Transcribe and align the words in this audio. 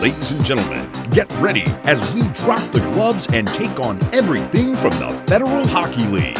Ladies 0.00 0.30
and 0.30 0.44
gentlemen, 0.44 0.88
get 1.10 1.32
ready 1.40 1.64
as 1.82 2.14
we 2.14 2.22
drop 2.28 2.60
the 2.70 2.78
gloves 2.92 3.26
and 3.32 3.48
take 3.48 3.80
on 3.80 3.98
everything 4.14 4.76
from 4.76 4.90
the 5.00 5.10
Federal 5.26 5.66
Hockey 5.66 6.06
League. 6.06 6.38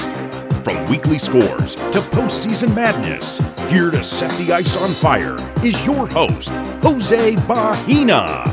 From 0.63 0.89
weekly 0.89 1.19
scores 1.19 1.75
to 1.75 1.99
postseason 1.99 2.73
madness, 2.77 3.39
here 3.69 3.91
to 3.91 4.05
set 4.05 4.31
the 4.39 4.53
ice 4.53 4.77
on 4.77 4.91
fire 4.91 5.37
is 5.65 5.85
your 5.85 6.07
host, 6.07 6.51
Jose 6.85 7.35
Bahina. 7.35 8.45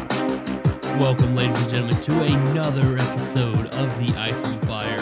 Welcome, 0.99 1.35
ladies 1.35 1.61
and 1.61 1.71
gentlemen, 1.71 2.01
to 2.01 2.23
another 2.33 2.95
episode 2.95 3.75
of 3.75 3.99
The 3.99 4.15
Ice 4.17 4.43
on 4.43 4.61
Fire. 4.61 4.99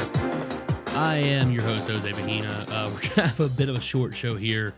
I 0.97 1.19
am 1.19 1.51
your 1.51 1.63
host, 1.63 1.87
Jose 1.87 2.11
Bahina. 2.11 2.67
Uh, 2.69 2.89
we're 2.93 2.99
going 2.99 3.11
to 3.11 3.21
have 3.21 3.39
a 3.39 3.47
bit 3.47 3.69
of 3.69 3.75
a 3.77 3.81
short 3.81 4.13
show 4.13 4.35
here. 4.35 4.73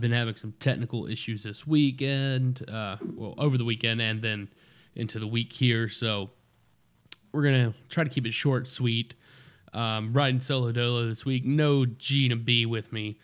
Been 0.00 0.12
having 0.12 0.36
some 0.36 0.52
technical 0.60 1.06
issues 1.06 1.42
this 1.42 1.66
weekend, 1.66 2.68
uh, 2.70 2.96
well, 3.14 3.34
over 3.38 3.58
the 3.58 3.64
weekend 3.64 4.00
and 4.00 4.22
then 4.22 4.48
into 4.94 5.18
the 5.18 5.26
week 5.26 5.52
here. 5.52 5.88
So 5.88 6.30
we're 7.32 7.42
to 7.72 7.74
try 7.88 8.04
to 8.04 8.10
keep 8.10 8.26
it 8.26 8.34
short, 8.34 8.66
sweet. 8.66 9.14
Um, 9.74 10.12
riding 10.12 10.40
solo 10.40 10.72
dolo 10.72 11.08
this 11.08 11.24
week. 11.24 11.44
No 11.44 11.84
G 11.84 12.32
B 12.32 12.64
with 12.66 12.92
me. 12.92 13.18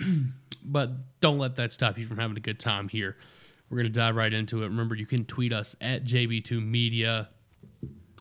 but 0.64 1.20
don't 1.20 1.38
let 1.38 1.56
that 1.56 1.72
stop 1.72 1.98
you 1.98 2.06
from 2.06 2.18
having 2.18 2.36
a 2.36 2.40
good 2.40 2.58
time 2.58 2.88
here. 2.88 3.16
We're 3.70 3.82
to 3.82 3.88
dive 3.88 4.14
right 4.16 4.32
into 4.32 4.62
it. 4.62 4.66
Remember, 4.66 4.94
you 4.94 5.06
can 5.06 5.24
tweet 5.24 5.52
us 5.52 5.74
at 5.80 6.04
JB2Media 6.04 7.28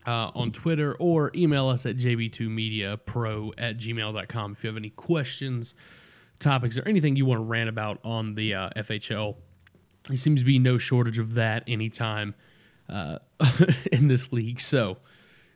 uh, 0.07 0.31
on 0.35 0.51
Twitter 0.51 0.95
or 0.99 1.31
email 1.35 1.67
us 1.67 1.85
at 1.85 1.97
JB2MediaPro 1.97 3.51
at 3.57 3.77
gmail.com 3.77 4.51
if 4.53 4.63
you 4.63 4.67
have 4.67 4.77
any 4.77 4.89
questions, 4.91 5.75
topics, 6.39 6.77
or 6.77 6.87
anything 6.87 7.15
you 7.15 7.25
want 7.25 7.39
to 7.39 7.43
rant 7.43 7.69
about 7.69 7.99
on 8.03 8.35
the 8.35 8.53
uh, 8.53 8.69
FHL. 8.75 9.35
There 10.07 10.17
seems 10.17 10.41
to 10.41 10.45
be 10.45 10.59
no 10.59 10.77
shortage 10.77 11.17
of 11.17 11.33
that 11.35 11.63
anytime 11.67 12.35
uh, 12.89 13.19
in 13.91 14.07
this 14.07 14.31
league. 14.31 14.61
So 14.61 14.97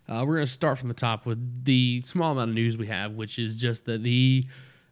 uh, 0.07 0.23
we're 0.25 0.35
going 0.35 0.47
to 0.47 0.52
start 0.52 0.77
from 0.77 0.88
the 0.88 0.95
top 0.95 1.25
with 1.25 1.66
the 1.66 2.02
small 2.03 2.31
amount 2.31 2.50
of 2.50 2.55
news 2.55 2.77
we 2.77 2.88
have, 2.88 3.13
which 3.13 3.38
is 3.38 3.55
just 3.55 3.85
that 3.85 4.03
the 4.03 4.45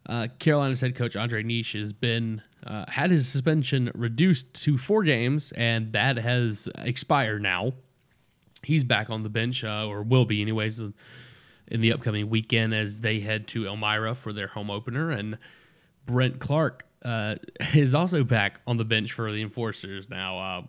uh, 0.06 0.28
Carolina's 0.38 0.80
head 0.80 0.94
coach 0.94 1.16
Andre 1.16 1.42
Nish 1.42 1.72
has 1.72 1.92
been 1.92 2.40
uh, 2.66 2.84
had 2.88 3.10
his 3.10 3.28
suspension 3.28 3.90
reduced 3.94 4.54
to 4.62 4.78
four 4.78 5.02
games, 5.02 5.52
and 5.56 5.92
that 5.92 6.16
has 6.16 6.68
expired 6.78 7.42
now. 7.42 7.72
He's 8.62 8.84
back 8.84 9.10
on 9.10 9.22
the 9.22 9.28
bench, 9.28 9.64
uh, 9.64 9.86
or 9.86 10.02
will 10.02 10.24
be, 10.24 10.40
anyways, 10.40 10.80
in 10.80 11.80
the 11.80 11.92
upcoming 11.92 12.30
weekend 12.30 12.74
as 12.74 13.00
they 13.00 13.20
head 13.20 13.46
to 13.48 13.66
Elmira 13.66 14.14
for 14.14 14.32
their 14.32 14.48
home 14.48 14.70
opener. 14.70 15.10
And 15.10 15.38
Brent 16.08 16.40
Clark 16.40 16.86
uh, 17.04 17.36
is 17.74 17.94
also 17.94 18.24
back 18.24 18.60
on 18.66 18.78
the 18.78 18.84
bench 18.84 19.12
for 19.12 19.30
the 19.30 19.42
Enforcers 19.42 20.08
now, 20.08 20.38
uh, 20.38 20.62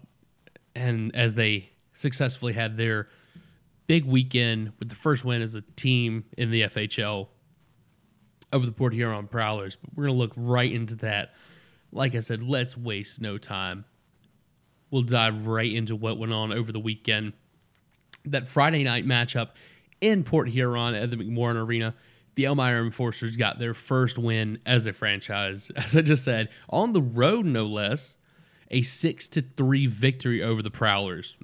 and 0.75 1.15
as 1.15 1.33
they 1.33 1.69
successfully 1.95 2.53
had 2.53 2.77
their 2.77 3.07
big 3.87 4.05
weekend 4.05 4.71
with 4.77 4.89
the 4.89 4.95
first 4.95 5.25
win 5.25 5.41
as 5.41 5.55
a 5.55 5.61
team 5.75 6.23
in 6.37 6.51
the 6.51 6.61
FHL 6.61 7.27
over 8.53 8.65
the 8.65 8.71
Port 8.71 8.93
Huron 8.93 9.27
Prowlers. 9.27 9.77
But 9.77 9.91
we're 9.95 10.03
going 10.05 10.15
to 10.15 10.19
look 10.19 10.33
right 10.35 10.71
into 10.71 10.95
that. 10.97 11.33
Like 11.91 12.13
I 12.13 12.19
said, 12.19 12.43
let's 12.43 12.77
waste 12.77 13.19
no 13.19 13.37
time. 13.37 13.85
We'll 14.91 15.01
dive 15.01 15.47
right 15.47 15.71
into 15.71 15.95
what 15.95 16.19
went 16.19 16.33
on 16.33 16.51
over 16.51 16.71
the 16.71 16.79
weekend. 16.79 17.33
That 18.25 18.47
Friday 18.47 18.83
night 18.83 19.05
matchup 19.05 19.49
in 20.01 20.23
Port 20.23 20.49
Huron 20.49 20.93
at 20.93 21.09
the 21.09 21.17
McMorran 21.17 21.55
Arena, 21.55 21.95
the 22.39 22.45
Elmira 22.45 22.85
Enforcers 22.85 23.35
got 23.35 23.59
their 23.59 23.73
first 23.73 24.17
win 24.17 24.59
as 24.65 24.85
a 24.85 24.93
franchise. 24.93 25.69
As 25.75 25.93
I 25.93 26.01
just 26.01 26.23
said, 26.23 26.47
on 26.69 26.93
the 26.93 27.01
road, 27.01 27.45
no 27.45 27.65
less, 27.65 28.15
a 28.71 28.81
six 28.81 29.27
to 29.29 29.41
three 29.41 29.87
victory 29.87 30.41
over 30.41 30.61
the 30.61 30.71
Prowlers. 30.71 31.35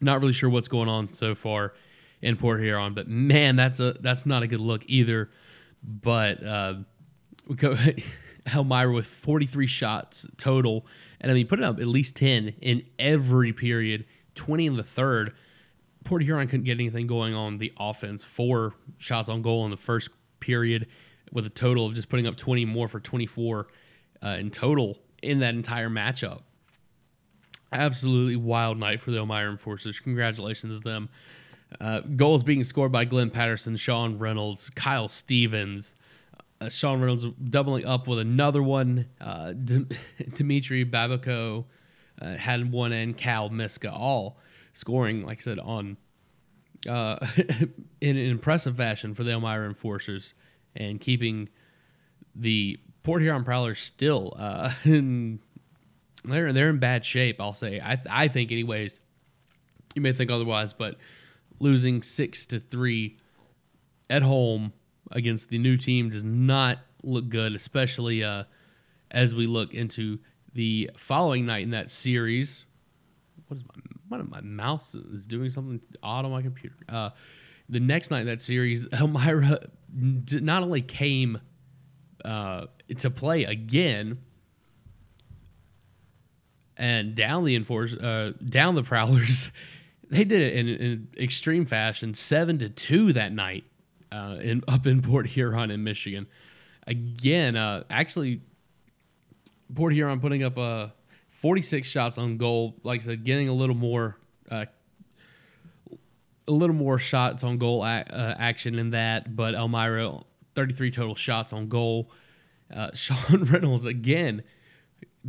Not 0.00 0.20
really 0.20 0.32
sure 0.32 0.50
what's 0.50 0.66
going 0.66 0.88
on 0.88 1.06
so 1.06 1.36
far 1.36 1.74
in 2.20 2.36
Port 2.36 2.60
Huron, 2.60 2.92
but 2.92 3.06
man, 3.06 3.54
that's 3.54 3.78
a 3.78 3.92
that's 4.00 4.26
not 4.26 4.42
a 4.42 4.48
good 4.48 4.58
look 4.58 4.82
either. 4.88 5.30
But 5.84 6.42
uh, 6.42 6.74
we 7.46 7.54
go 7.54 7.76
Elmira 8.52 8.92
with 8.92 9.06
43 9.06 9.68
shots 9.68 10.26
total, 10.38 10.86
and 11.20 11.30
I 11.30 11.34
mean 11.36 11.46
putting 11.46 11.64
up 11.64 11.78
at 11.78 11.86
least 11.86 12.16
10 12.16 12.54
in 12.60 12.82
every 12.98 13.52
period, 13.52 14.06
20 14.34 14.66
in 14.66 14.76
the 14.76 14.82
third. 14.82 15.36
Port 16.08 16.22
Huron 16.22 16.48
couldn't 16.48 16.64
get 16.64 16.72
anything 16.72 17.06
going 17.06 17.34
on 17.34 17.58
the 17.58 17.72
offense. 17.78 18.24
Four 18.24 18.74
shots 18.96 19.28
on 19.28 19.42
goal 19.42 19.64
in 19.64 19.70
the 19.70 19.76
first 19.76 20.10
period, 20.40 20.86
with 21.32 21.46
a 21.46 21.50
total 21.50 21.86
of 21.86 21.94
just 21.94 22.08
putting 22.08 22.26
up 22.26 22.36
20 22.36 22.64
more 22.64 22.88
for 22.88 22.98
24 22.98 23.68
uh, 24.22 24.28
in 24.28 24.50
total 24.50 24.98
in 25.22 25.40
that 25.40 25.54
entire 25.54 25.90
matchup 25.90 26.40
absolutely 27.72 28.36
wild 28.36 28.78
night 28.78 29.00
for 29.00 29.10
the 29.10 29.18
Elmira 29.18 29.50
Enforcers. 29.50 30.00
Congratulations 30.00 30.80
to 30.80 30.88
them. 30.88 31.08
Uh, 31.80 32.00
goals 32.00 32.42
being 32.42 32.64
scored 32.64 32.92
by 32.92 33.04
Glenn 33.04 33.30
Patterson, 33.30 33.76
Sean 33.76 34.18
Reynolds, 34.18 34.70
Kyle 34.70 35.08
Stevens. 35.08 35.94
Uh, 36.60 36.68
Sean 36.68 37.00
Reynolds 37.00 37.26
doubling 37.50 37.84
up 37.84 38.08
with 38.08 38.18
another 38.18 38.62
one. 38.62 39.06
Uh, 39.20 39.52
D- 39.52 39.86
Dimitri 40.34 40.84
Babico 40.84 41.66
uh, 42.20 42.36
had 42.36 42.72
one, 42.72 42.92
and 42.92 43.16
Cal 43.16 43.48
Miska 43.50 43.92
all 43.92 44.38
scoring, 44.78 45.26
like 45.26 45.38
I 45.38 45.42
said, 45.42 45.58
on 45.58 45.96
uh, 46.88 47.18
in 48.00 48.16
an 48.16 48.30
impressive 48.30 48.76
fashion 48.76 49.14
for 49.14 49.24
the 49.24 49.32
Elmira 49.32 49.66
Enforcers 49.66 50.34
and 50.76 51.00
keeping 51.00 51.48
the 52.34 52.78
Port 53.02 53.22
Huron 53.22 53.44
Prowlers 53.44 53.80
still 53.80 54.34
uh, 54.38 54.72
in 54.84 55.40
they're 56.24 56.52
they're 56.52 56.70
in 56.70 56.78
bad 56.78 57.04
shape. 57.04 57.40
I'll 57.40 57.54
say. 57.54 57.80
I 57.80 57.98
I 58.08 58.28
think, 58.28 58.52
anyways. 58.52 59.00
You 59.94 60.02
may 60.02 60.12
think 60.12 60.30
otherwise, 60.30 60.72
but 60.72 60.96
losing 61.58 62.02
six 62.02 62.46
to 62.46 62.60
three 62.60 63.16
at 64.10 64.22
home 64.22 64.72
against 65.10 65.48
the 65.48 65.58
new 65.58 65.76
team 65.76 66.10
does 66.10 66.22
not 66.22 66.78
look 67.02 67.28
good, 67.30 67.54
especially 67.54 68.22
uh, 68.22 68.44
as 69.10 69.34
we 69.34 69.46
look 69.46 69.72
into 69.74 70.18
the 70.52 70.90
following 70.96 71.46
night 71.46 71.62
in 71.62 71.70
that 71.70 71.90
series. 71.90 72.66
What 73.48 73.56
is 73.56 73.64
my 73.64 73.97
what 74.08 74.28
my 74.28 74.40
mouse 74.40 74.94
is 74.94 75.26
doing 75.26 75.50
something 75.50 75.80
odd 76.02 76.24
on 76.24 76.30
my 76.30 76.42
computer? 76.42 76.76
Uh, 76.88 77.10
the 77.68 77.80
next 77.80 78.10
night 78.10 78.20
in 78.20 78.26
that 78.26 78.42
series, 78.42 78.86
Elmira 78.92 79.68
not 79.92 80.62
only 80.62 80.82
came 80.82 81.40
uh, 82.24 82.66
to 82.98 83.10
play 83.10 83.44
again, 83.44 84.18
and 86.76 87.14
down 87.14 87.44
the 87.44 87.56
enforce 87.56 87.92
uh, 87.92 88.32
down 88.48 88.74
the 88.74 88.82
prowlers. 88.82 89.50
they 90.10 90.24
did 90.24 90.40
it 90.40 90.54
in, 90.54 90.68
in 90.68 91.08
extreme 91.18 91.66
fashion, 91.66 92.14
seven 92.14 92.58
to 92.58 92.68
two 92.68 93.12
that 93.12 93.32
night, 93.32 93.64
uh, 94.12 94.36
in 94.40 94.62
up 94.68 94.86
in 94.86 95.02
Port 95.02 95.26
Huron 95.26 95.70
in 95.70 95.84
Michigan. 95.84 96.26
Again, 96.86 97.56
uh, 97.56 97.84
actually, 97.90 98.40
Port 99.74 99.92
Huron 99.92 100.20
putting 100.20 100.42
up 100.42 100.56
uh, 100.56 100.88
46 101.38 101.86
shots 101.86 102.18
on 102.18 102.36
goal. 102.36 102.76
Like 102.82 103.00
I 103.02 103.04
said, 103.04 103.24
getting 103.24 103.48
a 103.48 103.52
little 103.52 103.76
more. 103.76 104.16
Uh, 104.50 104.66
a 106.46 106.52
little 106.52 106.74
more 106.74 106.98
shots 106.98 107.44
on 107.44 107.58
goal 107.58 107.82
uh, 107.82 108.02
action 108.38 108.78
in 108.78 108.90
that, 108.90 109.36
but 109.36 109.54
Elmira 109.54 110.18
33 110.54 110.90
total 110.90 111.14
shots 111.14 111.52
on 111.52 111.68
goal. 111.68 112.10
Uh, 112.74 112.90
Sean 112.94 113.44
Reynolds 113.44 113.84
again 113.84 114.42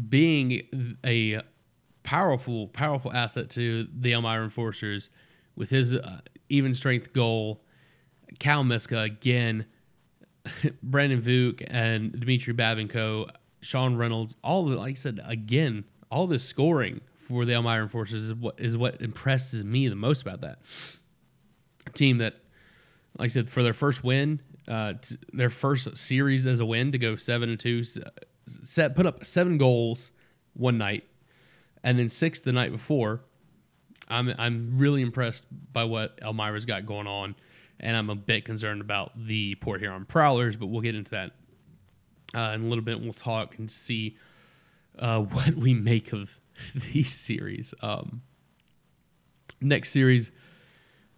being 0.07 0.97
a 1.05 1.41
powerful, 2.03 2.69
powerful 2.69 3.11
asset 3.11 3.49
to 3.51 3.87
the 3.93 4.13
Elmira 4.13 4.43
Enforcers 4.43 5.09
with 5.57 5.69
his 5.69 5.93
uh, 5.93 6.21
even 6.47 6.73
strength 6.73 7.11
goal. 7.11 7.61
Cal 8.39 8.63
Miska 8.63 8.99
again, 9.01 9.65
Brandon 10.83 11.21
Vuk 11.21 11.63
and 11.67 12.17
Dimitri 12.17 12.53
Babinko, 12.53 13.29
Sean 13.61 13.97
Reynolds, 13.97 14.37
all 14.41 14.65
the 14.65 14.77
like 14.77 14.91
I 14.91 14.93
said 14.93 15.19
again, 15.25 15.83
all 16.11 16.27
the 16.27 16.39
scoring 16.39 17.01
for 17.27 17.45
the 17.45 17.53
Elmira 17.53 17.83
Enforcers 17.83 18.29
is 18.29 18.33
what 18.33 18.59
is 18.59 18.75
what 18.75 19.01
impresses 19.01 19.63
me 19.63 19.87
the 19.87 19.95
most 19.95 20.21
about 20.21 20.41
that 20.41 20.59
team. 21.93 22.17
That, 22.17 22.35
like 23.17 23.27
I 23.27 23.29
said, 23.29 23.49
for 23.49 23.63
their 23.63 23.73
first 23.73 24.03
win, 24.03 24.41
uh, 24.67 24.93
t- 25.01 25.17
their 25.33 25.49
first 25.49 25.97
series 25.97 26.47
as 26.47 26.59
a 26.59 26.65
win 26.65 26.91
to 26.91 26.97
go 26.97 27.15
seven 27.15 27.49
and 27.49 27.59
two, 27.59 27.83
set 28.63 28.95
put 28.95 29.05
up 29.05 29.25
seven 29.25 29.57
goals 29.57 30.11
one 30.53 30.77
night, 30.77 31.05
and 31.83 31.99
then 31.99 32.09
six 32.09 32.39
the 32.39 32.51
night 32.51 32.71
before. 32.71 33.21
I'm 34.07 34.33
I'm 34.39 34.77
really 34.77 35.03
impressed 35.03 35.45
by 35.71 35.83
what 35.83 36.17
Elmira's 36.21 36.65
got 36.65 36.87
going 36.87 37.05
on, 37.05 37.35
and 37.79 37.95
I'm 37.95 38.09
a 38.09 38.15
bit 38.15 38.43
concerned 38.43 38.81
about 38.81 39.11
the 39.15 39.55
Port 39.55 39.81
Huron 39.81 40.05
Prowlers, 40.05 40.55
but 40.55 40.67
we'll 40.67 40.81
get 40.81 40.95
into 40.95 41.11
that 41.11 41.31
uh, 42.33 42.53
in 42.55 42.63
a 42.63 42.65
little 42.65 42.83
bit. 42.83 42.99
We'll 42.99 43.13
talk 43.13 43.59
and 43.59 43.69
see 43.69 44.17
uh, 44.99 45.21
what 45.23 45.55
we 45.55 45.73
make 45.73 46.13
of 46.13 46.39
these 46.75 47.11
series. 47.13 47.73
Um, 47.81 48.21
next 49.61 49.91
series 49.91 50.31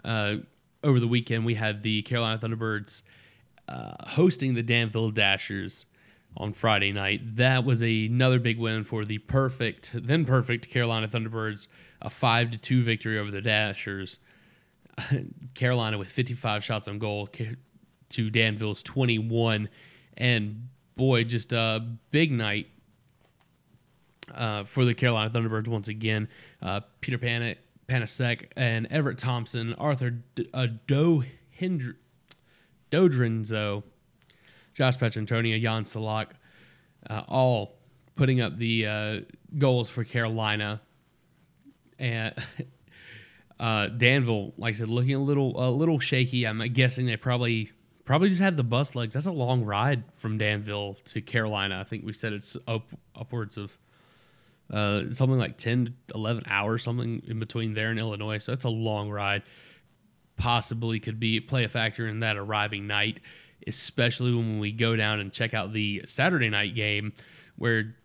uh, 0.04 0.36
over 0.84 1.00
the 1.00 1.08
weekend, 1.08 1.46
we 1.46 1.56
had 1.56 1.84
the 1.84 2.02
Carolina 2.04 2.40
Thunderbirds 2.40 3.04
uh, 3.68 3.94
hosting 4.10 4.54
the 4.54 4.64
Danville 4.64 5.12
Dashers. 5.12 5.86
on 6.38 6.54
Friday 6.54 6.94
night. 6.94 7.36
That 7.36 7.66
was 7.66 7.82
another 7.82 8.40
big 8.40 8.58
win 8.58 8.86
for 8.86 9.04
the 9.04 9.18
perfect, 9.18 9.92
then 9.94 10.24
perfect 10.24 10.70
Carolina 10.70 11.08
Thunderbirds, 11.10 11.68
a 12.02 12.10
5 12.10 12.52
to 12.52 12.58
2 12.58 12.84
victory 12.84 13.20
over 13.20 13.32
the 13.32 13.42
Dashers. 13.42 14.20
Carolina 15.54 15.98
with 15.98 16.10
55 16.10 16.64
shots 16.64 16.88
on 16.88 17.00
goal 17.00 17.28
to 18.10 18.30
Danville's 18.30 18.82
21. 18.82 19.70
And 20.18 20.70
boy, 20.96 21.24
just 21.24 21.52
a 21.54 21.86
big 22.12 22.32
night 22.32 22.68
uh, 24.34 24.64
for 24.64 24.86
the 24.86 24.94
Carolina 24.94 25.30
Thunderbirds 25.30 25.68
once 25.68 25.88
again. 25.88 26.28
Uh, 26.62 26.82
Peter 27.02 27.18
Pan- 27.18 27.56
Panasek 27.88 28.48
and 28.56 28.88
Everett 28.90 29.18
Thompson, 29.18 29.74
Arthur 29.76 30.12
D- 30.36 30.50
uh, 30.54 30.68
Dodrenzo, 32.92 33.84
Josh 34.74 34.98
Petrantonio, 34.98 35.62
Jan 35.62 35.86
Salak, 35.86 36.34
uh, 37.10 37.24
all 37.28 37.78
putting 38.16 38.42
up 38.42 38.58
the 38.58 38.86
uh, 38.86 39.20
goals 39.58 39.90
for 39.90 40.04
Carolina. 40.04 40.82
And 42.00 42.34
uh, 43.60 43.88
Danville, 43.88 44.54
like 44.58 44.76
I 44.76 44.78
said, 44.78 44.90
looking 44.90 45.16
a 45.16 45.24
little 45.24 45.64
a 45.64 45.70
little 45.70 46.00
shaky. 46.00 46.46
I'm 46.46 46.60
guessing 46.74 47.06
they 47.06 47.18
probably 47.18 47.72
probably 48.06 48.30
just 48.30 48.42
had 48.42 48.58
the 48.58 48.64
bus 48.64 48.96
legs. 48.96 49.14
That's 49.14 49.28
a 49.28 49.32
long 49.32 49.64
ride 49.64 50.04
from 50.16 50.38
Danville 50.38 50.98
to 51.06 51.22
Carolina. 51.22 51.80
I 51.80 51.84
think 51.84 52.06
we 52.06 52.14
said 52.14 52.34
it's 52.34 52.58
up 52.68 52.88
upwards 53.16 53.58
of 53.58 53.78
uh, 54.72 55.12
something 55.12 55.38
like 55.38 55.58
10 55.58 55.96
11 56.16 56.44
hours, 56.48 56.84
something 56.84 57.22
in 57.28 57.40
between 57.40 57.74
there 57.74 57.90
and 57.90 58.00
Illinois. 58.00 58.40
So 58.40 58.52
that's 58.52 58.66
a 58.66 58.70
long 58.70 59.10
ride. 59.10 59.44
Possibly 60.38 61.00
could 61.00 61.20
be 61.20 61.40
play 61.40 61.64
a 61.64 61.70
factor 61.70 62.08
in 62.08 62.20
that 62.20 62.38
arriving 62.38 62.88
night, 62.88 63.20
especially 63.68 64.34
when 64.34 64.60
we 64.60 64.72
go 64.72 64.96
down 64.96 65.20
and 65.20 65.32
check 65.32 65.54
out 65.54 65.74
the 65.74 66.04
Saturday 66.06 66.50
night 66.50 66.74
game 66.74 67.14
where 67.58 67.96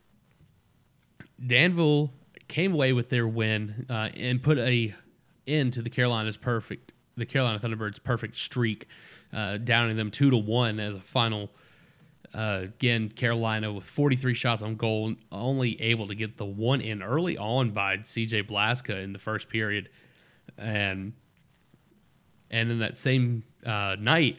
Danville 1.45 2.13
came 2.49 2.73
away 2.73 2.93
with 2.93 3.09
their 3.09 3.27
win 3.27 3.87
uh, 3.89 4.11
and 4.15 4.43
put 4.43 4.59
a 4.59 4.95
end 5.47 5.73
to 5.75 5.83
the 5.83 5.91
Carolina's 5.91 6.37
perfect 6.37 6.93
the 7.17 7.27
Carolina 7.27 7.59
Thunderbirds' 7.59 8.03
perfect 8.03 8.37
streak, 8.37 8.87
uh, 9.33 9.57
downing 9.57 9.97
them 9.97 10.11
two 10.11 10.31
to 10.31 10.37
one 10.37 10.79
as 10.79 10.95
a 10.95 11.01
final 11.01 11.51
uh, 12.37 12.61
again, 12.65 13.09
Carolina 13.09 13.73
with 13.73 13.85
43 13.85 14.35
shots 14.35 14.61
on 14.61 14.77
goal, 14.77 15.15
only 15.33 15.81
able 15.81 16.06
to 16.09 16.15
get 16.15 16.37
the 16.37 16.44
one 16.44 16.83
in 16.83 17.03
early 17.03 17.38
on 17.38 17.71
by 17.71 17.97
CJ 17.97 18.47
Blaska 18.47 19.03
in 19.03 19.15
the 19.15 19.19
first 19.19 19.49
period, 19.49 19.88
and 20.59 21.15
and 22.50 22.71
in 22.71 22.81
that 22.81 22.94
same 22.94 23.43
uh, 23.65 23.97
night, 23.99 24.37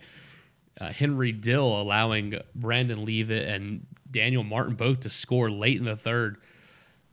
uh, 0.79 0.91
Henry 0.91 1.31
Dill 1.31 1.81
allowing 1.81 2.39
Brandon 2.53 3.03
Leavitt 3.03 3.47
and 3.47 3.87
Daniel 4.09 4.43
Martin 4.43 4.75
both 4.75 4.99
to 5.01 5.09
score 5.09 5.49
late 5.49 5.77
in 5.77 5.85
the 5.85 5.95
third 5.95 6.37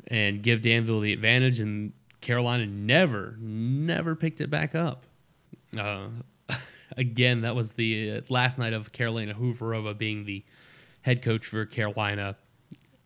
and 0.09 0.43
give 0.43 0.61
Danville 0.61 1.01
the 1.01 1.15
advantage, 1.15 1.61
and 1.61 1.95
Carolina 2.21 2.67
never, 2.67 3.37
never 3.41 4.15
picked 4.15 4.43
it 4.43 4.51
back 4.51 4.75
up. 4.75 5.07
Uh, 5.79 6.09
again, 6.99 7.41
that 7.41 7.57
was 7.57 7.73
the 7.73 8.19
uh, 8.19 8.21
last 8.29 8.59
night 8.59 8.75
of 8.75 8.93
Carolina 8.93 9.33
Hooverova 9.33 9.97
being 9.97 10.27
the 10.27 10.45
head 11.05 11.21
coach 11.21 11.47
for 11.47 11.67
Carolina, 11.67 12.35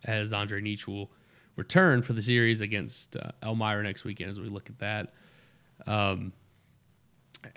as 0.05 0.33
Andre 0.33 0.61
Neach 0.61 0.87
will 0.87 1.11
return 1.57 2.01
for 2.01 2.13
the 2.13 2.23
series 2.23 2.61
against 2.61 3.17
uh, 3.17 3.33
Elmira 3.43 3.83
next 3.83 4.05
weekend 4.05 4.31
as 4.31 4.39
we 4.39 4.49
look 4.49 4.71
at 4.71 4.79
that. 4.79 5.13
Um, 5.85 6.33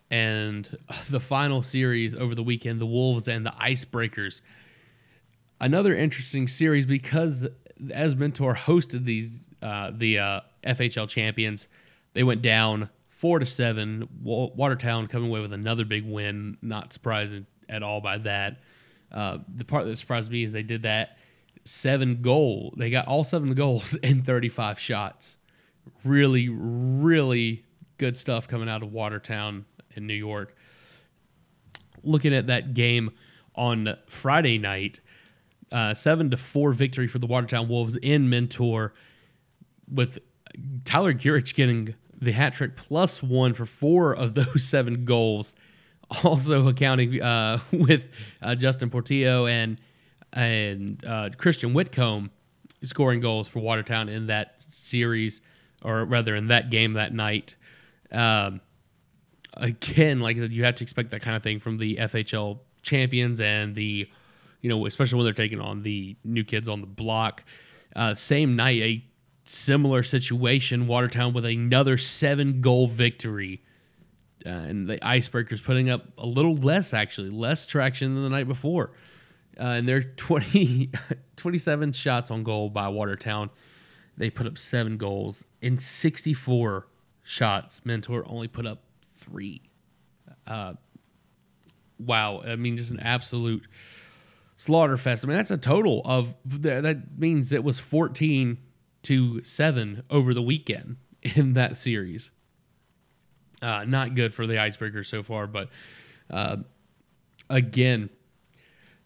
and 0.10 0.68
the 1.12 1.20
final 1.20 1.62
series 1.62 2.16
over 2.16 2.34
the 2.34 2.42
weekend, 2.42 2.82
the 2.82 2.88
Wolves 2.88 3.28
and 3.28 3.46
the 3.46 3.52
Icebreakers. 3.52 4.42
Another 5.60 5.96
interesting 5.96 6.48
series 6.48 6.88
because 6.88 7.48
as 7.94 8.16
Mentor 8.16 8.56
hosted 8.56 9.06
these 9.06 9.48
uh, 9.62 9.92
the 9.94 10.18
uh, 10.18 10.40
FHL 10.66 11.08
champions, 11.08 11.68
they 12.14 12.24
went 12.24 12.42
down 12.42 12.90
four 13.10 13.38
to 13.38 13.46
seven. 13.46 14.10
Watertown 14.24 15.06
coming 15.06 15.30
away 15.30 15.42
with 15.42 15.54
another 15.54 15.86
big 15.86 16.04
win. 16.04 16.58
Not 16.64 16.92
surprising 16.92 17.46
at 17.70 17.84
all 17.84 18.02
by 18.02 18.18
that. 18.20 18.58
Uh, 19.12 19.40
the 19.54 19.66
part 19.66 19.86
that 19.86 19.98
surprised 19.98 20.32
me 20.32 20.44
is 20.44 20.54
they 20.54 20.64
did 20.64 20.84
that 20.84 21.18
seven 21.66 22.22
goal. 22.22 22.74
They 22.78 22.90
got 22.90 23.08
all 23.08 23.24
seven 23.24 23.54
goals 23.56 23.96
in 23.96 24.24
35 24.24 24.80
shots. 24.80 25.38
Really, 26.04 26.50
really 26.50 27.66
good 27.98 28.18
stuff 28.18 28.48
coming 28.48 28.70
out 28.70 28.84
of 28.84 28.92
Watertown 28.92 29.66
in 29.96 30.08
New 30.08 30.14
York. 30.14 30.56
Looking 32.04 32.34
at 32.34 32.48
that 32.48 32.74
game 32.74 33.12
on 33.56 33.98
Friday 34.08 34.58
night, 34.58 35.00
uh, 35.72 35.94
seven 35.94 36.30
to 36.32 36.38
four 36.38 36.72
victory 36.74 37.08
for 37.08 37.20
the 37.20 37.28
Watertown 37.28 37.68
Wolves 37.68 37.96
in 37.98 38.30
Mentor, 38.30 38.94
with 39.92 40.20
Tyler 40.86 41.14
Gurich 41.14 41.54
getting 41.54 41.96
the 42.20 42.32
hat 42.32 42.54
trick 42.54 42.76
plus 42.76 43.22
one 43.22 43.54
for 43.54 43.66
four 43.66 44.14
of 44.14 44.36
those 44.36 44.64
seven 44.68 45.06
goals 45.06 45.54
also 46.24 46.68
accounting 46.68 47.22
uh, 47.22 47.60
with 47.72 48.08
uh, 48.42 48.56
Justin 48.56 48.90
Portillo 48.90 49.48
and 49.48 49.80
and 50.34 51.04
uh, 51.06 51.30
Christian 51.38 51.74
Whitcomb 51.74 52.32
scoring 52.84 53.20
goals 53.20 53.48
for 53.48 53.60
Watertown 53.60 54.10
in 54.10 54.28
that 54.28 54.56
series, 54.70 55.42
or 55.84 56.06
rather 56.06 56.36
in 56.36 56.48
that 56.48 56.70
game 56.70 56.94
that 56.94 57.14
night. 57.14 57.56
Um, 58.12 58.62
again, 59.54 60.20
like 60.20 60.38
I 60.38 60.42
said, 60.42 60.54
you 60.54 60.64
have 60.64 60.76
to 60.76 60.84
expect 60.84 61.12
that 61.12 61.22
kind 61.22 61.36
of 61.36 61.44
thing 61.44 61.60
from 61.60 61.78
the 61.78 61.98
FHL 61.98 62.60
champions 62.82 63.40
and 63.40 63.76
the, 63.76 64.10
you 64.62 64.70
know, 64.70 64.86
especially 64.86 65.18
when 65.18 65.26
they're 65.26 65.34
taking 65.34 65.60
on 65.60 65.84
the 65.84 66.16
new 66.24 66.44
kids 66.44 66.70
on 66.70 66.82
the 66.82 66.88
block. 66.88 67.44
Uh, 67.96 68.16
same 68.16 68.56
night, 68.56 68.82
a 68.82 69.06
similar 69.46 70.02
situation, 70.02 70.88
Watertown 70.88 71.34
with 71.34 71.46
another 71.46 71.98
seven 71.98 72.62
goal 72.62 72.88
victory 72.88 73.62
uh, 74.46 74.50
and 74.50 74.88
the 74.88 74.98
Icebreakers 74.98 75.64
putting 75.64 75.90
up 75.90 76.06
a 76.18 76.26
little 76.26 76.56
less, 76.56 76.94
actually, 76.94 77.30
less 77.30 77.68
traction 77.68 78.16
than 78.16 78.24
the 78.24 78.30
night 78.30 78.48
before. 78.48 78.92
Uh, 79.60 79.64
and 79.64 79.88
they're 79.88 80.04
20, 80.18 80.92
27 81.36 81.92
shots 81.92 82.32
on 82.32 82.44
goal 82.44 82.70
by 82.70 82.88
Watertown. 82.88 83.50
They 84.18 84.30
put 84.30 84.48
up 84.48 84.58
seven 84.58 84.98
goals 84.98 85.46
in 85.62 85.78
64 85.78 86.88
shots. 87.24 87.82
Mentor 87.86 88.24
only 88.28 88.48
put 88.48 88.66
up 88.66 88.84
three. 89.18 89.62
Uh, 90.46 90.74
wow. 92.00 92.42
I 92.42 92.56
mean, 92.56 92.78
just 92.78 92.92
an 92.92 93.00
absolute 93.00 93.64
slaughter 94.56 94.98
fest. 94.98 95.24
I 95.24 95.28
mean, 95.28 95.38
that's 95.38 95.52
a 95.52 95.58
total 95.58 96.02
of 96.06 96.36
that 96.46 97.18
means 97.18 97.52
it 97.52 97.64
was 97.64 97.80
14 97.80 98.58
to 99.04 99.44
7 99.44 100.04
over 100.10 100.34
the 100.34 100.42
weekend 100.42 100.98
in 101.22 101.54
that 101.54 101.78
series. 101.78 102.32
Uh, 103.62 103.86
not 103.86 104.16
good 104.16 104.34
for 104.34 104.48
the 104.48 104.58
icebreaker 104.58 105.04
so 105.04 105.22
far, 105.22 105.46
but 105.46 105.70
uh, 106.32 106.58
again, 107.50 108.10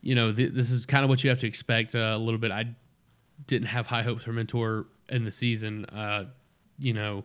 you 0.01 0.15
know, 0.15 0.31
th- 0.31 0.53
this 0.53 0.71
is 0.71 0.85
kind 0.85 1.03
of 1.03 1.09
what 1.09 1.23
you 1.23 1.29
have 1.29 1.39
to 1.39 1.47
expect 1.47 1.95
uh, 1.95 2.13
a 2.15 2.17
little 2.17 2.39
bit. 2.39 2.51
I 2.51 2.65
didn't 3.47 3.67
have 3.67 3.87
high 3.87 4.03
hopes 4.03 4.23
for 4.23 4.31
Mentor 4.31 4.85
in 5.09 5.25
the 5.25 5.31
season, 5.31 5.85
uh, 5.85 6.25
you 6.77 6.93
know, 6.93 7.23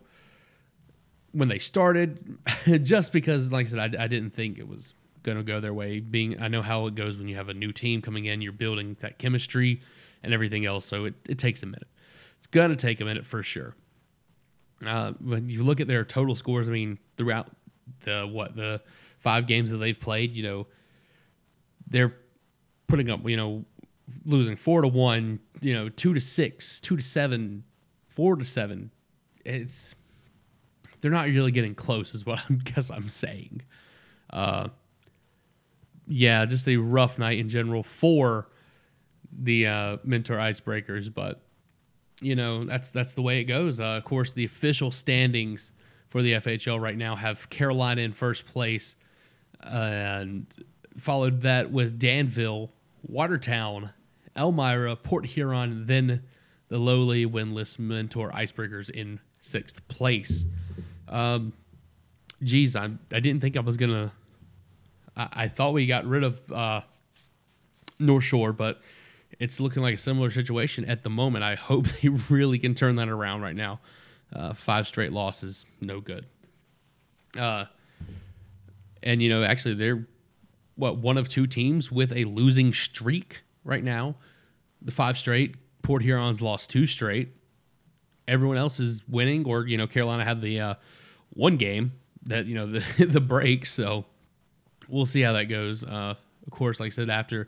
when 1.31 1.47
they 1.47 1.59
started, 1.59 2.37
just 2.81 3.13
because, 3.13 3.51
like 3.51 3.67
I 3.67 3.69
said, 3.69 3.95
I, 3.95 4.03
I 4.03 4.07
didn't 4.07 4.31
think 4.31 4.57
it 4.57 4.67
was 4.67 4.93
going 5.23 5.37
to 5.37 5.43
go 5.43 5.59
their 5.59 5.73
way. 5.73 5.99
Being, 5.99 6.41
I 6.41 6.47
know 6.47 6.61
how 6.61 6.87
it 6.87 6.95
goes 6.95 7.17
when 7.17 7.27
you 7.27 7.35
have 7.35 7.49
a 7.49 7.53
new 7.53 7.71
team 7.71 8.01
coming 8.01 8.25
in, 8.25 8.41
you're 8.41 8.51
building 8.51 8.97
that 9.01 9.19
chemistry 9.19 9.81
and 10.23 10.33
everything 10.33 10.65
else, 10.65 10.85
so 10.85 11.05
it, 11.05 11.13
it 11.29 11.39
takes 11.39 11.63
a 11.63 11.65
minute. 11.65 11.87
It's 12.37 12.47
going 12.47 12.69
to 12.71 12.75
take 12.75 12.99
a 13.01 13.05
minute 13.05 13.25
for 13.25 13.43
sure. 13.43 13.75
Uh, 14.85 15.13
when 15.19 15.49
you 15.49 15.63
look 15.63 15.79
at 15.79 15.87
their 15.87 16.03
total 16.03 16.35
scores, 16.35 16.67
I 16.67 16.71
mean, 16.71 16.97
throughout 17.17 17.47
the 18.01 18.27
what 18.31 18.55
the 18.55 18.81
five 19.19 19.47
games 19.47 19.71
that 19.71 19.77
they've 19.77 19.99
played, 19.99 20.33
you 20.33 20.43
know, 20.43 20.67
they're 21.87 22.15
putting 22.87 23.09
up, 23.09 23.27
you 23.27 23.37
know, 23.37 23.65
losing 24.25 24.55
four 24.55 24.81
to 24.81 24.87
one, 24.87 25.39
you 25.61 25.73
know, 25.73 25.89
two 25.89 26.13
to 26.13 26.21
six, 26.21 26.79
two 26.79 26.95
to 26.95 27.01
seven, 27.03 27.63
four 28.09 28.35
to 28.35 28.45
seven. 28.45 28.91
It's 29.45 29.95
they're 31.01 31.11
not 31.11 31.25
really 31.25 31.51
getting 31.51 31.75
close, 31.75 32.13
is 32.13 32.25
what 32.25 32.39
I 32.39 32.53
guess 32.63 32.89
I'm 32.89 33.09
saying. 33.09 33.61
Uh, 34.29 34.69
yeah, 36.07 36.45
just 36.45 36.67
a 36.67 36.77
rough 36.77 37.17
night 37.17 37.39
in 37.39 37.49
general 37.49 37.83
for 37.83 38.49
the 39.31 39.67
uh, 39.67 39.97
Mentor 40.03 40.37
Icebreakers, 40.37 41.13
but 41.13 41.41
you 42.21 42.35
know 42.35 42.63
that's 42.63 42.91
that's 42.91 43.13
the 43.13 43.21
way 43.21 43.39
it 43.39 43.45
goes. 43.45 43.79
Uh, 43.79 43.85
of 43.85 44.05
course, 44.05 44.33
the 44.33 44.45
official 44.45 44.91
standings 44.91 45.71
for 46.09 46.21
the 46.21 46.33
FHL 46.33 46.79
right 46.79 46.97
now 46.97 47.15
have 47.15 47.49
Carolina 47.49 48.01
in 48.01 48.13
first 48.13 48.45
place, 48.45 48.95
and 49.61 50.45
followed 50.97 51.41
that 51.41 51.71
with 51.71 51.99
Danville, 51.99 52.71
Watertown, 53.03 53.91
Elmira, 54.35 54.95
Port 54.95 55.25
Huron, 55.25 55.85
then 55.85 56.23
the 56.69 56.77
lowly 56.77 57.25
winless 57.25 57.79
Mentor 57.79 58.31
Icebreakers 58.31 58.89
in 58.89 59.19
sixth 59.41 59.85
place. 59.87 60.45
Um, 61.09 61.53
geez, 62.43 62.75
I 62.75 62.85
I 63.11 63.19
didn't 63.19 63.41
think 63.41 63.57
I 63.57 63.61
was 63.61 63.77
gonna. 63.77 64.13
I, 65.17 65.27
I 65.31 65.47
thought 65.47 65.73
we 65.73 65.87
got 65.87 66.05
rid 66.05 66.23
of 66.23 66.51
uh, 66.51 66.81
North 67.99 68.23
Shore, 68.23 68.53
but 68.53 68.81
it's 69.41 69.59
looking 69.59 69.81
like 69.81 69.95
a 69.95 69.97
similar 69.97 70.29
situation 70.29 70.85
at 70.85 71.01
the 71.01 71.09
moment. 71.09 71.43
I 71.43 71.55
hope 71.55 71.87
they 72.01 72.09
really 72.09 72.59
can 72.59 72.75
turn 72.75 72.95
that 72.97 73.09
around 73.09 73.41
right 73.41 73.55
now. 73.55 73.79
Uh, 74.31 74.53
five 74.53 74.87
straight 74.87 75.11
losses, 75.11 75.65
no 75.81 75.99
good. 75.99 76.27
Uh, 77.37 77.65
and 79.01 79.21
you 79.21 79.29
know, 79.29 79.43
actually, 79.43 79.73
they're 79.73 80.07
what 80.75 80.97
one 80.97 81.17
of 81.17 81.27
two 81.27 81.47
teams 81.47 81.91
with 81.91 82.13
a 82.13 82.23
losing 82.25 82.71
streak 82.71 83.41
right 83.65 83.83
now. 83.83 84.15
The 84.81 84.91
five 84.91 85.17
straight. 85.17 85.55
Port 85.81 86.03
Huron's 86.03 86.41
lost 86.41 86.69
two 86.69 86.85
straight. 86.85 87.29
Everyone 88.27 88.57
else 88.57 88.79
is 88.79 89.01
winning, 89.09 89.45
or 89.47 89.65
you 89.65 89.75
know, 89.75 89.87
Carolina 89.87 90.23
had 90.23 90.39
the 90.41 90.59
uh, 90.59 90.73
one 91.31 91.57
game 91.57 91.93
that 92.27 92.45
you 92.45 92.53
know 92.53 92.67
the 92.71 93.05
the 93.07 93.19
break. 93.19 93.65
So 93.65 94.05
we'll 94.87 95.07
see 95.07 95.21
how 95.21 95.33
that 95.33 95.45
goes. 95.45 95.83
Uh, 95.83 96.13
of 96.45 96.51
course, 96.51 96.79
like 96.79 96.91
I 96.91 96.95
said, 96.95 97.09
after 97.09 97.47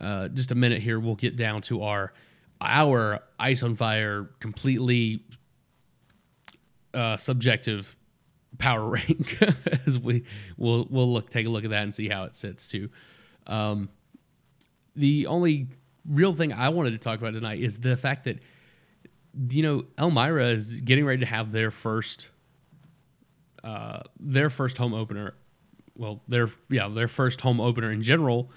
uh, 0.00 0.28
just 0.28 0.50
a 0.50 0.54
minute 0.54 0.82
here, 0.82 1.00
we'll 1.00 1.14
get 1.14 1.36
down 1.36 1.62
to 1.62 1.82
our 1.82 2.12
our 2.60 3.20
ice 3.38 3.62
on 3.62 3.76
fire 3.76 4.30
completely 4.40 5.22
uh, 6.94 7.16
subjective 7.16 7.94
power 8.58 8.88
rank 8.90 9.36
as 9.86 9.98
we 9.98 10.24
we'll 10.56 10.86
we'll 10.90 11.12
look 11.12 11.30
take 11.30 11.46
a 11.46 11.48
look 11.48 11.64
at 11.64 11.70
that 11.70 11.82
and 11.82 11.94
see 11.94 12.08
how 12.08 12.24
it 12.24 12.34
sits 12.34 12.66
too. 12.68 12.88
Um, 13.46 13.88
the 14.94 15.26
only 15.26 15.68
real 16.08 16.34
thing 16.34 16.52
I 16.52 16.70
wanted 16.70 16.92
to 16.92 16.98
talk 16.98 17.18
about 17.18 17.34
tonight 17.34 17.60
is 17.60 17.78
the 17.78 17.96
fact 17.96 18.24
that 18.24 18.38
you 19.50 19.62
know 19.62 19.84
Elmira 19.98 20.48
is 20.48 20.74
getting 20.74 21.04
ready 21.04 21.20
to 21.20 21.26
have 21.26 21.52
their 21.52 21.70
first 21.70 22.28
uh, 23.62 24.00
their 24.18 24.50
first 24.50 24.78
home 24.78 24.94
opener. 24.94 25.34
Well, 25.96 26.22
their 26.28 26.48
yeah 26.70 26.88
their 26.88 27.08
first 27.08 27.40
home 27.40 27.60
opener 27.60 27.90
in 27.92 28.02
general 28.02 28.50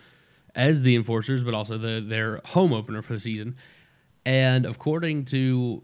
as 0.59 0.81
the 0.81 0.93
enforcers, 0.93 1.41
but 1.41 1.53
also 1.53 1.77
the 1.77 2.03
their 2.05 2.41
home 2.43 2.73
opener 2.73 3.01
for 3.01 3.13
the 3.13 3.19
season. 3.19 3.55
And 4.25 4.65
according 4.65 5.25
to 5.25 5.81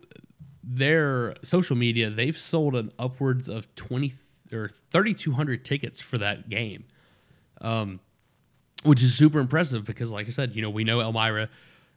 their 0.61 1.35
social 1.43 1.77
media, 1.77 2.09
they've 2.09 2.37
sold 2.37 2.75
an 2.75 2.91
upwards 2.99 3.47
of 3.47 3.73
20 3.75 4.13
or 4.51 4.69
3,200 4.91 5.63
tickets 5.63 6.01
for 6.01 6.17
that 6.17 6.49
game, 6.49 6.83
um, 7.61 8.01
which 8.83 9.01
is 9.01 9.15
super 9.15 9.39
impressive 9.39 9.85
because, 9.85 10.11
like 10.11 10.27
I 10.27 10.31
said, 10.31 10.53
you 10.53 10.61
know, 10.61 10.69
we 10.69 10.83
know 10.83 10.99
Elmira 10.99 11.49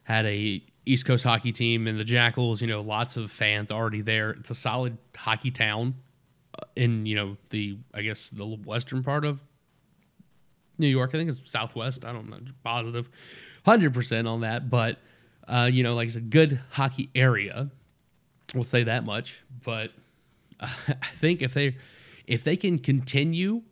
had 0.04 0.25
a 0.26 0.62
East 0.87 1.04
Coast 1.04 1.25
hockey 1.25 1.50
team 1.50 1.88
and 1.88 1.99
the 1.99 2.04
Jackals, 2.04 2.61
you 2.61 2.68
know, 2.68 2.80
lots 2.80 3.16
of 3.16 3.32
fans 3.32 3.73
already 3.73 4.02
there. 4.02 4.30
It's 4.30 4.50
a 4.50 4.54
solid 4.54 4.97
hockey 5.16 5.50
town 5.50 5.97
uh, 6.56 6.64
in, 6.76 7.06
you 7.06 7.16
know, 7.16 7.37
the, 7.50 7.76
I 7.92 8.02
guess, 8.02 8.30
the 8.30 8.47
western 8.47 9.02
part 9.02 9.25
of 9.25 9.40
New 10.78 10.88
York. 10.88 11.11
I 11.14 11.18
think 11.18 11.30
it's 11.30 11.50
Southwest. 11.50 12.04
I 12.04 12.12
don't 12.12 12.28
know, 12.28 12.38
positive, 12.64 13.08
100% 13.66 14.28
on 14.28 14.42
that. 14.42 14.70
But, 14.70 14.99
uh, 15.47 15.68
you 15.73 15.82
know, 15.82 15.94
like 15.94 16.08
it's 16.08 16.16
a 16.16 16.20
good 16.20 16.61
hockey 16.70 17.11
area 17.14 17.70
We'll 18.54 18.64
say 18.64 18.85
that 18.85 19.04
much. 19.04 19.42
But 19.64 19.92
uh, 20.61 20.68
I 20.88 21.08
think 21.14 21.42
if 21.42 21.54
they 21.54 21.76
if 22.26 22.44
they 22.44 22.56
can 22.56 22.78
continue 22.78 23.62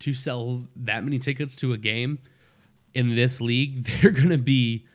to 0.00 0.14
sell 0.14 0.64
that 0.76 1.04
many 1.04 1.18
tickets 1.18 1.56
to 1.56 1.72
a 1.72 1.78
game 1.78 2.18
in 2.94 3.14
this 3.14 3.40
league, 3.40 3.84
they're 4.02 4.10
going 4.10 4.30
to 4.30 4.38
be 4.38 4.86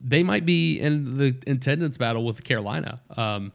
they 0.00 0.22
might 0.22 0.44
be 0.44 0.78
in 0.78 1.16
the 1.18 1.34
attendance 1.46 1.96
battle 1.96 2.24
with 2.24 2.44
Carolina. 2.44 3.00
Um, 3.16 3.52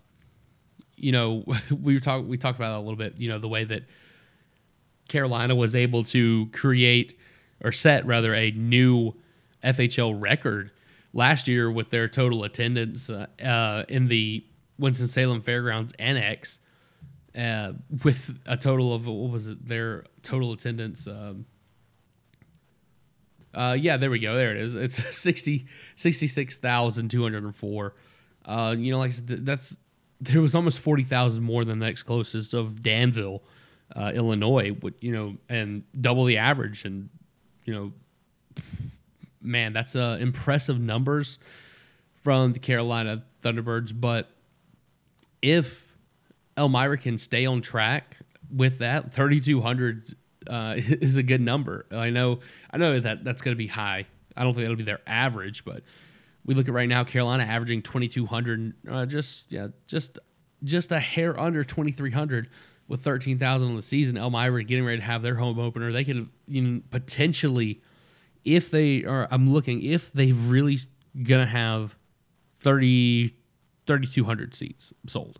you 0.95 1.11
know, 1.11 1.45
we 1.81 1.99
talked 1.99 2.25
we 2.25 2.37
talked 2.37 2.57
about 2.57 2.71
that 2.71 2.79
a 2.79 2.85
little 2.85 2.97
bit. 2.97 3.17
You 3.17 3.29
know, 3.29 3.39
the 3.39 3.49
way 3.49 3.65
that 3.65 3.83
Carolina 5.09 5.55
was 5.55 5.75
able 5.75 6.03
to 6.05 6.47
create 6.53 7.17
or 7.63 7.71
set 7.71 8.05
rather 8.05 8.33
a 8.33 8.51
new 8.51 9.13
FHL 9.63 10.19
record 10.19 10.71
last 11.13 11.47
year 11.47 11.69
with 11.69 11.89
their 11.89 12.07
total 12.07 12.43
attendance 12.43 13.09
uh, 13.09 13.27
uh, 13.43 13.83
in 13.89 14.07
the 14.07 14.45
Winston-Salem 14.77 15.41
Fairgrounds 15.41 15.91
Annex 15.99 16.59
uh, 17.37 17.73
with 18.03 18.37
a 18.45 18.57
total 18.57 18.93
of, 18.93 19.07
what 19.07 19.31
was 19.31 19.47
it, 19.47 19.67
their 19.67 20.05
total 20.23 20.53
attendance? 20.53 21.07
Um, 21.07 21.45
uh, 23.53 23.75
yeah, 23.79 23.97
there 23.97 24.09
we 24.09 24.19
go. 24.19 24.35
There 24.35 24.55
it 24.55 24.61
is. 24.61 24.75
It's 24.75 25.17
60, 25.17 25.65
66,204. 25.95 27.95
Uh, 28.45 28.75
you 28.77 28.91
know, 28.91 28.99
like 28.99 29.13
that's, 29.15 29.75
there 30.21 30.41
was 30.41 30.55
almost 30.55 30.79
40,000 30.79 31.43
more 31.43 31.65
than 31.65 31.79
the 31.79 31.85
next 31.85 32.03
closest 32.03 32.53
of 32.53 32.81
Danville, 32.81 33.43
uh, 33.96 34.12
Illinois, 34.13 34.75
you 35.01 35.12
know, 35.12 35.36
and 35.48 35.84
double 36.00 36.25
the 36.25 36.38
average. 36.38 36.86
And, 36.86 37.10
you 37.65 37.74
know, 37.74 38.63
man, 39.41 39.74
that's 39.74 39.96
uh, 39.96 40.17
impressive 40.19 40.79
numbers 40.79 41.39
from 42.22 42.53
the 42.53 42.60
Carolina 42.60 43.24
Thunderbirds. 43.43 43.91
But 44.00 44.29
if 45.41 45.88
Elmira 46.58 46.98
can 46.98 47.17
stay 47.17 47.46
on 47.46 47.62
track 47.62 48.17
with 48.53 48.79
that, 48.79 49.13
3,200 49.13 50.13
uh, 50.48 50.74
is 50.77 51.17
a 51.17 51.24
good 51.24 51.41
number. 51.41 51.86
I 51.91 52.10
know, 52.10 52.39
I 52.72 52.77
know 52.77 53.00
that 53.00 53.24
that's 53.24 53.41
going 53.41 53.55
to 53.55 53.58
be 53.58 53.67
high. 53.67 54.05
I 54.36 54.43
don't 54.43 54.53
think 54.53 54.65
that'll 54.65 54.77
be 54.77 54.84
their 54.84 55.01
average, 55.08 55.65
but 55.65 55.84
we 56.46 56.55
look 56.55 56.67
at 56.67 56.74
right 56.74 56.88
now, 56.88 57.03
Carolina 57.03 57.43
averaging 57.43 57.81
2,200, 57.81 58.74
uh, 58.89 59.05
just 59.05 59.46
yeah, 59.50 59.67
just 59.88 60.19
just 60.63 60.91
a 60.91 61.00
hair 61.00 61.39
under 61.39 61.63
2,300 61.63 62.50
with 62.89 63.01
13,000 63.01 63.69
on 63.69 63.75
the 63.77 63.81
season. 63.81 64.17
Elmira 64.17 64.63
getting 64.63 64.84
ready 64.84 64.98
to 64.98 65.03
have 65.03 65.22
their 65.22 65.36
home 65.36 65.60
opener. 65.60 65.93
They 65.93 66.03
could 66.03 66.27
you 66.48 66.62
know, 66.62 66.81
potentially, 66.91 67.81
if 68.43 68.69
they 68.69 69.05
are, 69.05 69.29
I'm 69.31 69.53
looking, 69.53 69.81
if 69.84 70.12
they 70.12 70.34
really 70.34 70.79
gonna 71.24 71.46
have 71.46 71.96
30 72.58 73.34
3,200 73.89 74.53
seats 74.53 74.93
sold. 75.08 75.39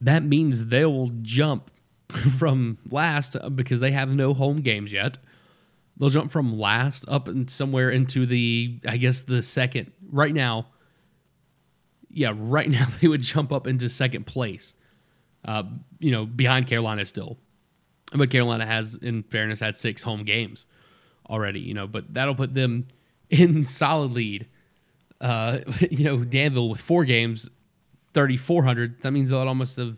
That 0.00 0.22
means 0.22 0.66
they 0.66 0.84
will 0.84 1.10
jump 1.22 1.70
from 2.38 2.78
last 2.88 3.36
uh, 3.36 3.50
because 3.50 3.80
they 3.80 3.90
have 3.90 4.14
no 4.14 4.32
home 4.34 4.58
games 4.60 4.92
yet. 4.92 5.18
They'll 5.96 6.10
jump 6.10 6.30
from 6.30 6.58
last 6.58 7.04
up 7.08 7.28
and 7.28 7.50
somewhere 7.50 7.90
into 7.90 8.26
the, 8.26 8.78
I 8.86 8.96
guess, 8.96 9.22
the 9.22 9.42
second. 9.42 9.92
Right 10.08 10.32
now, 10.32 10.68
yeah, 12.08 12.32
right 12.34 12.70
now 12.78 12.88
they 13.00 13.08
would 13.08 13.22
jump 13.22 13.52
up 13.52 13.66
into 13.66 13.88
second 13.88 14.26
place. 14.26 14.74
Uh, 15.44 15.62
you 15.98 16.10
know, 16.10 16.26
behind 16.26 16.66
Carolina 16.66 17.04
still. 17.06 17.38
But 18.12 18.30
Carolina 18.30 18.66
has, 18.66 18.96
in 18.96 19.22
fairness, 19.22 19.60
had 19.60 19.76
six 19.76 20.02
home 20.02 20.24
games 20.24 20.66
already, 21.28 21.60
you 21.60 21.74
know, 21.74 21.86
but 21.86 22.12
that'll 22.12 22.34
put 22.34 22.54
them 22.54 22.88
in 23.30 23.64
solid 23.64 24.12
lead 24.12 24.46
uh, 25.20 25.58
you 25.90 26.04
know, 26.04 26.24
Danville 26.24 26.68
with 26.68 26.80
four 26.80 27.04
games, 27.04 27.48
3,400. 28.14 29.02
That 29.02 29.12
means 29.12 29.30
they'll 29.30 29.40
almost 29.40 29.76
have 29.76 29.96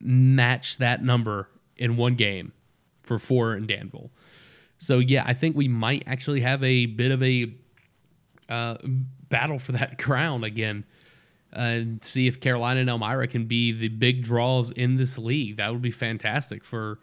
matched 0.00 0.78
that 0.78 1.02
number 1.02 1.48
in 1.76 1.96
one 1.96 2.14
game 2.14 2.52
for 3.02 3.18
four 3.18 3.56
in 3.56 3.66
Danville. 3.66 4.10
So, 4.78 4.98
yeah, 4.98 5.24
I 5.26 5.34
think 5.34 5.56
we 5.56 5.68
might 5.68 6.04
actually 6.06 6.40
have 6.40 6.62
a 6.62 6.86
bit 6.86 7.10
of 7.10 7.22
a 7.22 7.52
uh, 8.48 8.76
battle 9.28 9.58
for 9.58 9.72
that 9.72 9.98
crown 10.02 10.44
again 10.44 10.84
and 11.56 12.04
see 12.04 12.26
if 12.26 12.38
Carolina 12.38 12.80
and 12.80 12.90
Elmira 12.90 13.26
can 13.26 13.46
be 13.46 13.72
the 13.72 13.88
big 13.88 14.22
draws 14.22 14.70
in 14.72 14.96
this 14.96 15.16
league. 15.16 15.56
That 15.56 15.72
would 15.72 15.82
be 15.82 15.90
fantastic 15.90 16.64
for 16.64 16.98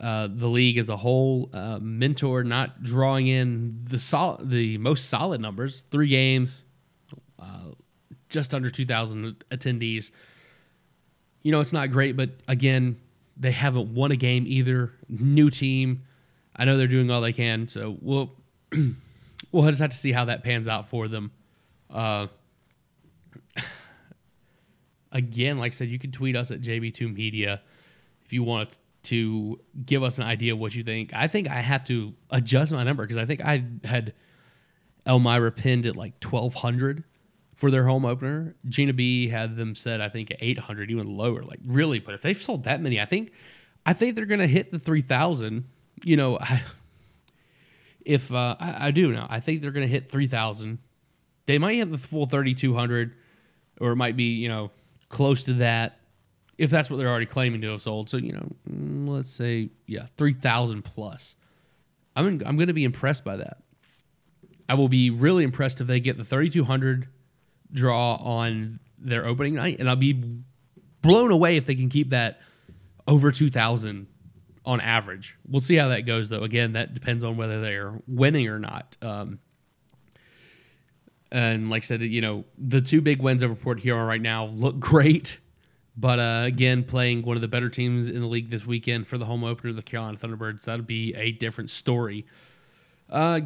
uh, 0.00 0.28
the 0.30 0.46
league 0.46 0.78
as 0.78 0.88
a 0.88 0.96
whole. 0.96 1.50
Uh, 1.52 1.78
Mentor 1.80 2.44
not 2.44 2.84
drawing 2.84 3.26
in 3.26 3.84
the 3.88 3.98
sol- 3.98 4.40
the 4.42 4.78
most 4.78 5.08
solid 5.08 5.40
numbers, 5.40 5.82
three 5.90 6.08
games, 6.08 6.64
uh, 7.40 7.72
just 8.28 8.54
under 8.54 8.70
2,000 8.70 9.44
attendees. 9.50 10.12
You 11.42 11.50
know, 11.50 11.60
it's 11.60 11.72
not 11.72 11.90
great, 11.90 12.16
but 12.16 12.30
again, 12.46 12.96
they 13.36 13.50
haven't 13.50 13.92
won 13.92 14.12
a 14.12 14.16
game 14.16 14.44
either. 14.46 14.92
New 15.08 15.50
team. 15.50 16.04
I 16.54 16.64
know 16.64 16.76
they're 16.76 16.86
doing 16.86 17.10
all 17.10 17.20
they 17.20 17.32
can, 17.32 17.66
so 17.66 17.96
we'll 18.00 18.30
we'll 19.52 19.66
just 19.68 19.80
have 19.80 19.90
to 19.90 19.96
see 19.96 20.12
how 20.12 20.26
that 20.26 20.44
pans 20.44 20.68
out 20.68 20.88
for 20.88 21.08
them. 21.08 21.32
Again, 25.14 25.58
like 25.58 25.72
I 25.72 25.74
said, 25.74 25.88
you 25.88 25.98
can 25.98 26.12
tweet 26.12 26.36
us 26.36 26.50
at 26.50 26.60
JB2 26.60 27.14
Media 27.14 27.62
if 28.24 28.32
you 28.32 28.42
want 28.42 28.78
to 29.04 29.60
give 29.84 30.02
us 30.02 30.18
an 30.18 30.24
idea 30.24 30.52
of 30.52 30.58
what 30.58 30.74
you 30.74 30.82
think. 30.82 31.12
I 31.14 31.28
think 31.28 31.48
I 31.48 31.60
have 31.60 31.84
to 31.84 32.14
adjust 32.30 32.72
my 32.72 32.82
number 32.82 33.04
because 33.04 33.18
I 33.18 33.26
think 33.26 33.40
I 33.40 33.64
had 33.84 34.14
Elmira 35.06 35.52
pinned 35.52 35.86
at 35.86 35.96
like 35.96 36.14
1,200 36.22 37.04
for 37.54 37.70
their 37.70 37.86
home 37.86 38.04
opener. 38.04 38.54
Gina 38.68 38.92
B 38.92 39.28
had 39.28 39.56
them 39.56 39.74
set, 39.74 40.00
I 40.00 40.08
think, 40.08 40.30
at 40.30 40.38
800, 40.40 40.90
even 40.90 41.16
lower. 41.16 41.42
Like, 41.42 41.60
really, 41.64 41.98
but 41.98 42.14
if 42.14 42.22
they've 42.22 42.40
sold 42.40 42.64
that 42.64 42.80
many, 42.80 43.00
I 43.00 43.06
think. 43.06 43.32
I 43.86 43.92
think 43.92 44.16
they're 44.16 44.26
going 44.26 44.40
to 44.40 44.46
hit 44.46 44.72
the 44.72 44.78
3,000. 44.78 45.64
You 46.02 46.16
know, 46.16 46.38
I, 46.40 46.62
if 48.04 48.32
uh, 48.32 48.56
I, 48.58 48.88
I 48.88 48.90
do 48.90 49.12
now, 49.12 49.26
I 49.30 49.40
think 49.40 49.62
they're 49.62 49.70
going 49.70 49.86
to 49.86 49.92
hit 49.92 50.10
3,000. 50.10 50.78
They 51.46 51.58
might 51.58 51.74
hit 51.74 51.90
the 51.90 51.98
full 51.98 52.26
3,200, 52.26 53.14
or 53.80 53.92
it 53.92 53.96
might 53.96 54.16
be, 54.16 54.34
you 54.34 54.48
know, 54.48 54.70
close 55.14 55.44
to 55.44 55.54
that 55.54 56.00
if 56.58 56.70
that's 56.70 56.90
what 56.90 56.96
they're 56.98 57.08
already 57.08 57.26
claiming 57.26 57.62
to 57.62 57.70
have 57.70 57.82
sold. 57.82 58.10
So 58.10 58.18
you 58.18 58.32
know, 58.32 58.48
mm, 58.70 59.08
let's 59.08 59.30
say 59.30 59.70
yeah, 59.86 60.06
three 60.16 60.34
thousand 60.34 60.82
plus. 60.82 61.36
I'm 62.16 62.26
in, 62.26 62.46
I'm 62.46 62.56
going 62.56 62.68
to 62.68 62.74
be 62.74 62.84
impressed 62.84 63.24
by 63.24 63.36
that. 63.36 63.58
I 64.68 64.74
will 64.74 64.88
be 64.88 65.10
really 65.10 65.44
impressed 65.44 65.80
if 65.80 65.86
they 65.86 66.00
get 66.00 66.16
the 66.16 66.24
3200 66.24 67.08
draw 67.72 68.14
on 68.14 68.78
their 68.98 69.26
opening 69.26 69.54
night, 69.54 69.78
and 69.78 69.88
I'll 69.88 69.96
be 69.96 70.42
blown 71.02 71.30
away 71.30 71.56
if 71.56 71.66
they 71.66 71.74
can 71.74 71.88
keep 71.88 72.10
that 72.10 72.40
over 73.06 73.30
2000 73.30 74.06
on 74.64 74.80
average. 74.80 75.36
We'll 75.46 75.60
see 75.60 75.74
how 75.74 75.88
that 75.88 76.02
goes, 76.02 76.28
though. 76.28 76.44
Again, 76.44 76.74
that 76.74 76.94
depends 76.94 77.24
on 77.24 77.36
whether 77.36 77.60
they're 77.60 78.00
winning 78.06 78.48
or 78.48 78.58
not. 78.58 78.96
Um, 79.02 79.40
and 81.34 81.68
like 81.68 81.82
I 81.82 81.86
said, 81.86 82.02
you 82.02 82.20
know, 82.20 82.44
the 82.56 82.80
two 82.80 83.00
big 83.00 83.20
wins 83.20 83.42
over 83.42 83.56
Port 83.56 83.80
Huron 83.80 84.06
right 84.06 84.22
now 84.22 84.46
look 84.46 84.78
great. 84.78 85.40
But 85.96 86.20
uh, 86.20 86.42
again, 86.44 86.84
playing 86.84 87.22
one 87.22 87.36
of 87.36 87.40
the 87.40 87.48
better 87.48 87.68
teams 87.68 88.08
in 88.08 88.20
the 88.20 88.26
league 88.26 88.50
this 88.50 88.64
weekend 88.64 89.08
for 89.08 89.18
the 89.18 89.24
home 89.24 89.42
opener, 89.42 89.72
the 89.72 89.82
Carolina 89.82 90.16
Thunderbirds, 90.16 90.62
that'll 90.62 90.84
be 90.84 91.12
a 91.14 91.32
different 91.32 91.70
story. 91.70 92.24
Uh, 93.10 93.40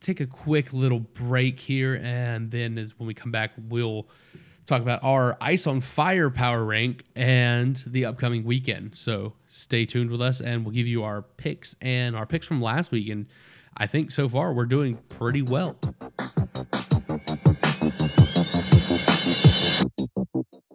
take 0.00 0.20
a 0.20 0.26
quick 0.26 0.72
little 0.72 1.00
break 1.00 1.60
here, 1.60 2.00
and 2.02 2.50
then 2.50 2.78
as 2.78 2.98
when 2.98 3.06
we 3.06 3.14
come 3.14 3.30
back, 3.30 3.52
we'll 3.68 4.08
talk 4.66 4.82
about 4.82 5.02
our 5.04 5.36
Ice 5.40 5.68
on 5.68 5.80
Fire 5.80 6.30
power 6.30 6.64
rank 6.64 7.04
and 7.14 7.82
the 7.86 8.06
upcoming 8.06 8.44
weekend. 8.44 8.96
So 8.96 9.34
stay 9.46 9.86
tuned 9.86 10.10
with 10.10 10.20
us, 10.20 10.40
and 10.40 10.64
we'll 10.64 10.74
give 10.74 10.88
you 10.88 11.04
our 11.04 11.22
picks 11.22 11.76
and 11.80 12.16
our 12.16 12.26
picks 12.26 12.46
from 12.46 12.60
last 12.60 12.90
week. 12.90 13.08
And 13.08 13.26
I 13.76 13.86
think 13.86 14.10
so 14.10 14.28
far 14.28 14.52
we're 14.52 14.66
doing 14.66 14.98
pretty 15.08 15.42
well. 15.42 15.76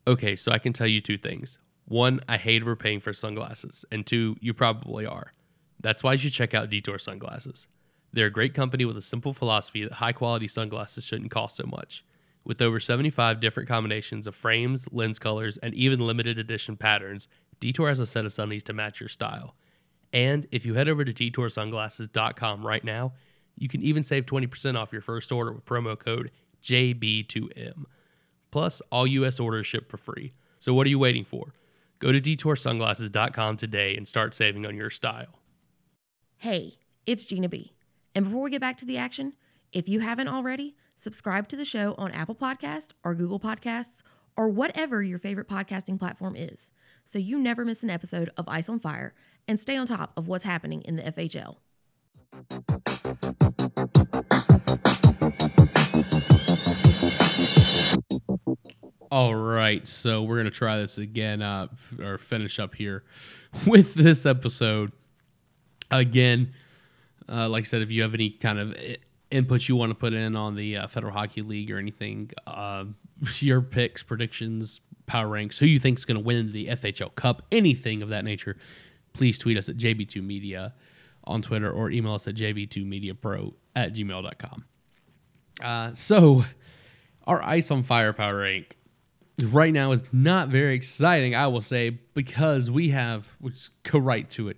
Okay, 0.10 0.36
so 0.36 0.52
I 0.52 0.58
can 0.58 0.74
tell 0.74 0.88
you 0.88 1.02
two 1.02 1.18
things. 1.18 1.60
One, 1.86 2.20
I 2.28 2.38
hate 2.38 2.64
overpaying 2.64 3.02
for 3.02 3.14
sunglasses, 3.14 3.86
and 3.92 4.08
two, 4.08 4.38
you 4.42 4.56
probably 4.56 5.06
are. 5.06 5.34
That's 5.80 6.04
why 6.04 6.14
you 6.14 6.18
should 6.18 6.34
check 6.34 6.56
out 6.56 6.72
Detour 6.72 6.98
Sunglasses. 6.98 7.68
They're 8.12 8.26
a 8.26 8.32
great 8.32 8.56
company 8.56 8.86
with 8.86 8.98
a 8.98 9.04
simple 9.04 9.34
philosophy 9.34 9.84
that 9.84 9.94
high 9.94 10.14
quality 10.14 10.48
sunglasses 10.48 11.04
shouldn't 11.04 11.30
cost 11.30 11.58
so 11.58 11.66
much. 11.68 12.04
With 12.44 12.60
over 12.60 12.80
75 12.80 13.40
different 13.40 13.70
combinations 13.70 14.26
of 14.26 14.34
frames, 14.34 14.88
lens 14.92 15.20
colors, 15.20 15.58
and 15.58 15.76
even 15.76 16.00
limited 16.00 16.40
edition 16.40 16.76
patterns, 16.76 17.28
Detour 17.60 17.90
has 17.90 18.00
a 18.00 18.08
set 18.08 18.26
of 18.26 18.32
sunnies 18.32 18.64
to 18.64 18.74
match 18.74 19.00
your 19.00 19.10
style. 19.10 19.54
And 20.12 20.48
if 20.52 20.66
you 20.66 20.74
head 20.74 20.90
over 20.90 21.06
to 21.06 21.14
detoursunglasses.com 21.14 22.66
right 22.66 22.84
now, 22.84 23.14
you 23.56 23.70
can 23.70 23.84
even 23.84 24.04
save 24.04 24.26
20% 24.26 24.76
off 24.76 24.92
your 24.92 25.04
first 25.04 25.32
order 25.32 25.52
with 25.52 25.66
promo 25.66 26.00
code 26.00 26.32
JB2M. 26.64 27.86
Plus, 28.52 28.82
all 28.92 29.08
US 29.08 29.40
orders 29.40 29.68
ship 29.68 29.90
for 29.90 29.98
free. 29.98 30.34
So 30.60 30.74
what 30.74 30.88
are 30.88 30.90
you 30.90 31.00
waiting 31.00 31.24
for? 31.24 31.54
Go 32.00 32.12
to 32.12 32.22
detoursunglasses.com 32.22 33.58
today 33.58 33.96
and 33.96 34.08
start 34.08 34.34
saving 34.34 34.66
on 34.66 34.76
your 34.76 34.90
style. 34.90 35.40
Hey, 36.38 36.78
it's 37.06 37.26
Gina 37.26 37.50
B. 37.50 37.74
And 38.16 38.26
before 38.26 38.42
we 38.42 38.50
get 38.50 38.62
back 38.62 38.78
to 38.78 38.86
the 38.86 38.98
action, 38.98 39.34
if 39.72 39.88
you 39.88 40.00
haven't 40.00 40.28
already, 40.28 40.76
subscribe 40.98 41.48
to 41.50 41.56
the 41.56 41.66
show 41.66 41.96
on 41.98 42.12
Apple 42.12 42.36
Podcasts 42.36 42.92
or 43.04 43.14
Google 43.14 43.40
Podcasts 43.40 44.02
or 44.36 44.48
whatever 44.48 45.04
your 45.04 45.20
favorite 45.20 45.50
podcasting 45.50 46.00
platform 46.00 46.36
is, 46.36 46.72
so 47.06 47.20
you 47.20 47.38
never 47.38 47.66
miss 47.66 47.84
an 47.84 47.90
episode 47.90 48.32
of 48.38 48.48
Ice 48.48 48.70
on 48.70 48.80
Fire 48.80 49.14
and 49.48 49.60
stay 49.60 49.76
on 49.76 49.86
top 49.86 50.14
of 50.16 50.28
what's 50.28 50.46
happening 50.46 50.82
in 50.84 50.96
the 50.96 51.04
FHL. 51.04 51.58
All 59.12 59.34
right, 59.34 59.88
so 59.88 60.22
we're 60.24 60.38
gonna 60.38 60.52
try 60.52 60.78
this 60.78 60.98
again, 61.00 61.42
uh, 61.42 61.68
or 62.00 62.18
finish 62.20 62.60
up 62.60 62.76
here 62.76 63.04
with 63.66 63.96
this 63.96 64.26
episode. 64.26 64.92
Again, 65.90 66.54
uh, 67.28 67.50
like 67.50 67.64
I 67.64 67.66
said, 67.66 67.82
if 67.82 67.90
you 67.92 68.04
have 68.04 68.14
any 68.14 68.30
kind 68.30 68.60
of 68.60 68.72
i- 68.78 68.98
input 69.32 69.68
you 69.68 69.76
want 69.76 69.90
to 69.90 69.96
put 69.96 70.14
in 70.14 70.36
on 70.36 70.56
the 70.56 70.78
uh, 70.78 70.88
Federal 70.88 71.12
Hockey 71.14 71.42
League 71.42 71.72
or 71.72 71.80
anything, 71.80 72.30
uh, 72.46 72.86
your 73.40 73.62
picks, 73.62 74.04
predictions, 74.04 74.82
power 75.08 75.28
ranks, 75.28 75.58
who 75.58 75.66
you 75.66 75.80
think 75.80 75.98
is 75.98 76.06
to 76.06 76.20
win 76.20 76.52
the 76.52 76.68
FHL 76.68 77.16
Cup, 77.16 77.42
anything 77.52 78.04
of 78.04 78.10
that 78.10 78.24
nature, 78.24 78.58
please 79.14 79.40
tweet 79.40 79.58
us 79.58 79.70
at 79.70 79.78
JB2 79.78 80.24
Media 80.24 80.74
on 81.24 81.42
Twitter 81.42 81.72
or 81.72 81.90
email 81.90 82.14
us 82.14 82.28
at 82.28 82.36
jb2mediapro 82.36 83.54
at 83.76 83.94
gmail.com. 83.94 84.66
Uh, 85.62 85.94
so, 85.94 86.46
our 87.28 87.42
Ice 87.44 87.70
on 87.72 87.84
Fire 87.84 88.14
power 88.14 88.38
rank 88.38 88.78
right 89.46 89.74
now 89.74 89.92
is 89.92 90.04
not 90.12 90.50
very 90.50 90.76
exciting, 90.76 91.36
I 91.36 91.48
will 91.48 91.62
say, 91.62 91.90
because 92.14 92.70
we 92.70 92.90
have, 92.90 93.28
let's 93.42 93.70
go 93.84 94.00
right 94.00 94.30
to 94.32 94.50
it. 94.50 94.58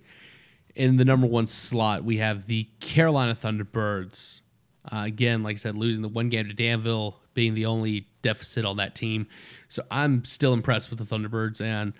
In 0.74 0.96
the 0.96 1.04
number 1.04 1.26
one 1.26 1.46
slot, 1.46 2.04
we 2.04 2.18
have 2.18 2.46
the 2.46 2.68
Carolina 2.80 3.34
Thunderbirds. 3.34 4.40
Uh, 4.90 5.04
again, 5.06 5.42
like 5.42 5.56
I 5.56 5.58
said, 5.58 5.76
losing 5.76 6.02
the 6.02 6.08
one 6.08 6.28
game 6.28 6.48
to 6.48 6.54
Danville, 6.54 7.20
being 7.34 7.54
the 7.54 7.66
only 7.66 8.08
deficit 8.22 8.64
on 8.64 8.78
that 8.78 8.94
team. 8.94 9.26
So 9.68 9.82
I'm 9.90 10.24
still 10.24 10.52
impressed 10.52 10.90
with 10.90 10.98
the 10.98 11.04
Thunderbirds, 11.04 11.60
and 11.60 11.92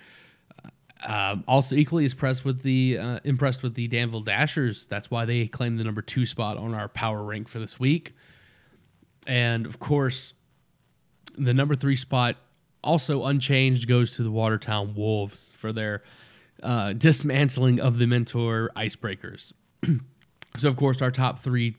uh, 1.05 1.37
also 1.49 1.75
equally 1.75 2.05
impressed 2.05 2.45
with 2.45 2.63
the 2.63 2.99
uh, 2.99 3.19
impressed 3.25 3.63
with 3.63 3.75
the 3.75 3.89
Danville 3.89 4.21
Dashers. 4.21 4.87
That's 4.87 5.11
why 5.11 5.25
they 5.25 5.47
claim 5.47 5.77
the 5.77 5.85
number 5.85 6.03
two 6.03 6.27
spot 6.27 6.57
on 6.57 6.75
our 6.75 6.89
power 6.89 7.23
rank 7.23 7.49
for 7.49 7.59
this 7.59 7.79
week. 7.79 8.15
And 9.27 9.67
of 9.67 9.79
course, 9.79 10.35
the 11.37 11.55
number 11.55 11.75
three 11.75 11.97
spot, 11.97 12.37
also 12.83 13.25
unchanged, 13.25 13.89
goes 13.89 14.17
to 14.17 14.23
the 14.23 14.31
Watertown 14.31 14.95
Wolves 14.95 15.53
for 15.57 15.73
their 15.73 16.03
uh, 16.63 16.93
dismantling 16.93 17.81
of 17.81 17.99
the 17.99 18.07
Mentor 18.07 18.71
Icebreakers. 18.77 19.53
so, 20.57 20.69
of 20.69 20.77
course, 20.77 21.03
our 21.03 21.11
top 21.11 21.41
three 21.41 21.77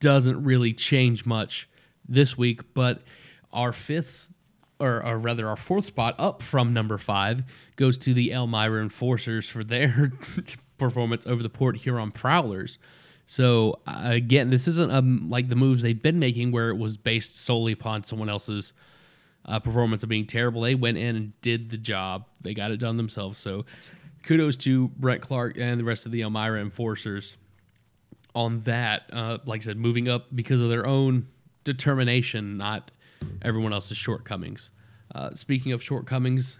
doesn't 0.00 0.42
really 0.42 0.72
change 0.72 1.26
much 1.26 1.68
this 2.08 2.36
week, 2.36 2.74
but 2.74 3.02
our 3.52 3.72
fifth, 3.72 4.30
or, 4.78 5.04
or 5.04 5.18
rather, 5.18 5.48
our 5.48 5.56
fourth 5.56 5.86
spot 5.86 6.14
up 6.18 6.42
from 6.42 6.72
number 6.72 6.98
five 6.98 7.42
goes 7.76 7.98
to 7.98 8.14
the 8.14 8.32
Elmira 8.32 8.82
Enforcers 8.82 9.48
for 9.48 9.62
their 9.62 10.12
performance 10.78 11.26
over 11.26 11.42
the 11.42 11.50
Port 11.50 11.76
Huron 11.76 12.10
Prowlers. 12.10 12.78
So 13.26 13.78
again, 13.86 14.50
this 14.50 14.66
isn't 14.66 14.90
um, 14.90 15.30
like 15.30 15.48
the 15.48 15.54
moves 15.54 15.82
they've 15.82 16.02
been 16.02 16.18
making, 16.18 16.50
where 16.50 16.68
it 16.70 16.76
was 16.76 16.96
based 16.96 17.36
solely 17.36 17.72
upon 17.72 18.02
someone 18.02 18.28
else's 18.28 18.72
uh, 19.50 19.58
performance 19.58 20.02
of 20.02 20.08
being 20.08 20.26
terrible. 20.26 20.62
They 20.62 20.74
went 20.74 20.96
in 20.96 21.16
and 21.16 21.40
did 21.42 21.70
the 21.70 21.76
job. 21.76 22.24
They 22.40 22.54
got 22.54 22.70
it 22.70 22.78
done 22.78 22.96
themselves. 22.96 23.38
So 23.38 23.64
kudos 24.22 24.56
to 24.58 24.88
Brent 24.88 25.22
Clark 25.22 25.58
and 25.58 25.78
the 25.78 25.84
rest 25.84 26.06
of 26.06 26.12
the 26.12 26.22
Elmira 26.22 26.60
Enforcers 26.60 27.36
on 28.34 28.60
that. 28.62 29.02
Uh, 29.12 29.38
like 29.44 29.62
I 29.62 29.64
said, 29.64 29.76
moving 29.76 30.08
up 30.08 30.26
because 30.34 30.60
of 30.60 30.68
their 30.68 30.86
own 30.86 31.26
determination, 31.64 32.56
not 32.56 32.92
everyone 33.42 33.72
else's 33.72 33.96
shortcomings. 33.96 34.70
Uh, 35.12 35.34
speaking 35.34 35.72
of 35.72 35.82
shortcomings, 35.82 36.56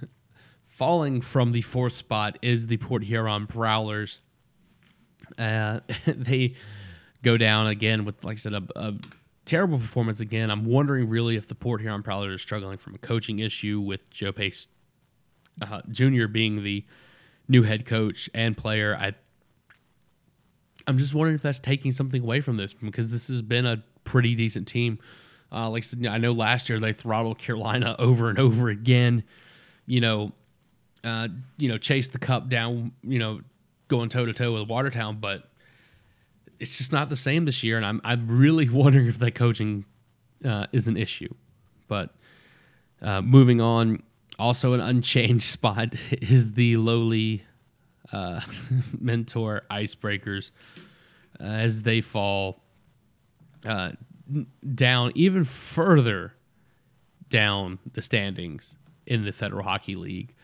falling 0.67 1.21
from 1.21 1.53
the 1.53 1.63
fourth 1.63 1.93
spot 1.93 2.39
is 2.43 2.67
the 2.67 2.77
Port 2.79 3.05
Huron 3.05 3.47
Prowlers. 3.47 4.21
Uh, 5.39 5.81
they 6.07 6.57
go 7.23 7.37
down 7.37 7.69
again 7.69 8.05
with, 8.05 8.25
like 8.25 8.35
I 8.35 8.41
said, 8.41 8.55
a, 8.55 8.63
a 8.75 8.95
terrible 9.45 9.79
performance 9.79 10.21
again. 10.21 10.51
I'm 10.51 10.65
wondering 10.65 11.09
really 11.09 11.37
if 11.37 11.49
the 11.49 11.55
Port 11.55 11.81
Huron 11.81 12.03
Prowlers 12.03 12.35
are 12.35 12.39
struggling 12.39 12.79
from 12.79 12.95
a 12.95 12.99
coaching 12.99 13.39
issue 13.39 13.81
with 13.81 14.11
Joe 14.11 14.33
Pace 14.33 14.69
uh, 15.61 15.83
Jr. 15.91 16.27
being 16.27 16.63
the 16.63 16.85
new 17.49 17.63
head 17.63 17.85
coach 17.85 18.31
and 18.35 18.57
player. 18.57 18.97
I 18.99 19.15
I'm 20.87 20.99
just 20.99 21.15
wondering 21.15 21.37
if 21.37 21.43
that's 21.43 21.59
taking 21.59 21.93
something 21.93 22.23
away 22.23 22.41
from 22.41 22.57
this 22.57 22.73
because 22.73 23.11
this 23.11 23.29
has 23.29 23.43
been 23.43 23.67
a 23.67 23.83
pretty 24.05 24.35
decent 24.35 24.67
team. 24.67 24.99
Uh, 25.53 25.69
like 25.69 25.83
I 25.83 25.87
said, 25.87 26.07
I 26.07 26.19
know 26.19 26.33
last 26.33 26.69
year 26.69 26.81
they 26.81 26.93
throttled 26.93 27.39
Carolina 27.39 27.97
over 27.99 28.31
and 28.31 28.39
over 28.39 28.69
again. 28.69 29.25
You 29.87 30.01
know, 30.01 30.33
uh, 31.05 31.29
you 31.59 31.69
know, 31.69 31.79
chase 31.79 32.09
the 32.09 32.19
cup 32.19 32.49
down. 32.49 32.93
You 33.03 33.19
know, 33.19 33.41
going 33.89 34.09
toe 34.09 34.25
to 34.25 34.33
toe 34.33 34.55
with 34.55 34.69
Watertown, 34.69 35.19
but 35.21 35.50
it's 36.61 36.79
just 36.79 36.93
not 36.93 37.09
the 37.09 37.17
same 37.17 37.47
this 37.47 37.65
year. 37.65 37.77
And 37.77 37.85
I'm 37.85 38.01
I'm 38.05 38.29
really 38.29 38.69
wondering 38.69 39.07
if 39.07 39.19
that 39.19 39.35
coaching 39.35 39.85
uh, 40.45 40.67
is 40.73 40.87
an 40.87 40.97
issue. 40.97 41.33
But 41.89 42.15
uh, 43.03 43.23
moving 43.23 43.61
on, 43.61 44.03
also 44.39 44.75
an 44.75 44.81
unchanged 44.81 45.45
spot 45.51 45.95
is 46.11 46.53
the 46.53 46.77
lowly 46.77 47.45
uh, 48.13 48.41
mentor 49.01 49.63
icebreakers 49.71 50.51
uh, 51.41 51.45
as 51.45 51.83
they 51.83 52.01
fall 52.01 52.63
uh, 53.65 53.93
down 54.75 55.13
even 55.15 55.45
further 55.45 56.33
down 57.29 57.79
the 57.93 58.03
standings 58.03 58.75
in 59.07 59.25
the 59.25 59.33
Federal 59.33 59.63
Hockey 59.63 59.95
League, 59.95 60.35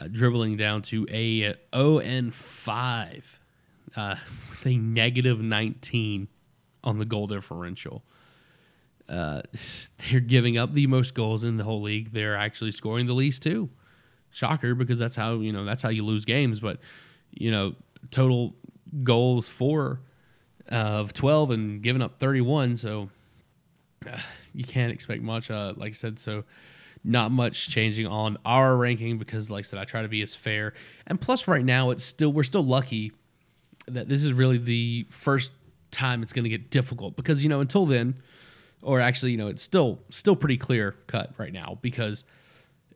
uh, 0.00 0.08
dribbling 0.08 0.56
down 0.56 0.82
to 0.82 1.06
a 1.10 1.54
0 1.74 1.98
and 1.98 2.34
5 2.34 3.40
uh, 3.96 4.16
with 4.50 4.66
a 4.66 4.76
negative 4.76 5.40
19 5.40 6.28
on 6.82 6.98
the 6.98 7.04
goal 7.04 7.26
differential. 7.26 8.02
Uh, 9.08 9.42
they're 10.10 10.20
giving 10.20 10.58
up 10.58 10.72
the 10.74 10.86
most 10.86 11.14
goals 11.14 11.44
in 11.44 11.56
the 11.56 11.64
whole 11.64 11.82
league. 11.82 12.12
They're 12.12 12.36
actually 12.36 12.72
scoring 12.72 13.06
the 13.06 13.14
least 13.14 13.42
too. 13.42 13.70
Shocker, 14.30 14.74
because 14.74 14.98
that's 14.98 15.14
how 15.14 15.34
you 15.34 15.52
know 15.52 15.64
that's 15.64 15.80
how 15.80 15.90
you 15.90 16.04
lose 16.04 16.24
games. 16.24 16.58
But 16.58 16.78
you 17.30 17.52
know, 17.52 17.74
total 18.10 18.56
goals 19.02 19.48
for 19.48 20.00
of 20.68 21.12
12 21.12 21.50
and 21.50 21.82
giving 21.82 22.02
up 22.02 22.18
31. 22.18 22.76
So 22.76 23.10
uh, 24.06 24.18
you 24.54 24.64
can't 24.64 24.92
expect 24.92 25.22
much. 25.22 25.50
Uh, 25.50 25.74
like 25.76 25.92
I 25.92 25.94
said, 25.94 26.18
so 26.18 26.44
not 27.04 27.30
much 27.30 27.68
changing 27.68 28.06
on 28.06 28.38
our 28.44 28.76
ranking 28.76 29.18
because, 29.18 29.50
like 29.50 29.64
I 29.64 29.68
said, 29.68 29.78
I 29.78 29.84
try 29.84 30.02
to 30.02 30.08
be 30.08 30.22
as 30.22 30.34
fair. 30.34 30.72
And 31.06 31.20
plus, 31.20 31.46
right 31.46 31.64
now, 31.64 31.90
it's 31.90 32.04
still 32.04 32.32
we're 32.32 32.44
still 32.44 32.64
lucky 32.64 33.12
that 33.86 34.08
this 34.08 34.22
is 34.22 34.32
really 34.32 34.58
the 34.58 35.06
first 35.10 35.50
time 35.90 36.22
it's 36.22 36.32
going 36.32 36.44
to 36.44 36.50
get 36.50 36.70
difficult 36.70 37.16
because 37.16 37.42
you 37.42 37.48
know 37.48 37.60
until 37.60 37.86
then, 37.86 38.14
or 38.82 39.00
actually, 39.00 39.32
you 39.32 39.38
know, 39.38 39.48
it's 39.48 39.62
still 39.62 40.00
still 40.10 40.36
pretty 40.36 40.56
clear 40.56 40.94
cut 41.06 41.32
right 41.38 41.52
now 41.52 41.78
because 41.82 42.24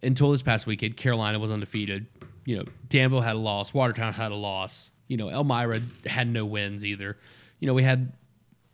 until 0.03 0.31
this 0.31 0.43
past 0.43 0.67
weekend, 0.67 0.97
Carolina 0.97 1.39
was 1.39 1.51
undefeated. 1.51 2.07
You 2.45 2.59
know, 2.59 2.65
Danville 2.89 3.21
had 3.21 3.37
a 3.37 3.39
loss, 3.39 3.75
Watertown 3.75 4.13
had 4.13 4.33
a 4.33 4.37
loss. 4.37 4.91
You 5.09 5.17
know, 5.17 5.31
Elmira 5.31 5.81
had 6.07 6.29
no 6.29 6.45
wins 6.45 6.85
either. 6.85 7.17
You 7.61 7.67
know, 7.67 7.75
we 7.75 7.83
had 7.83 8.13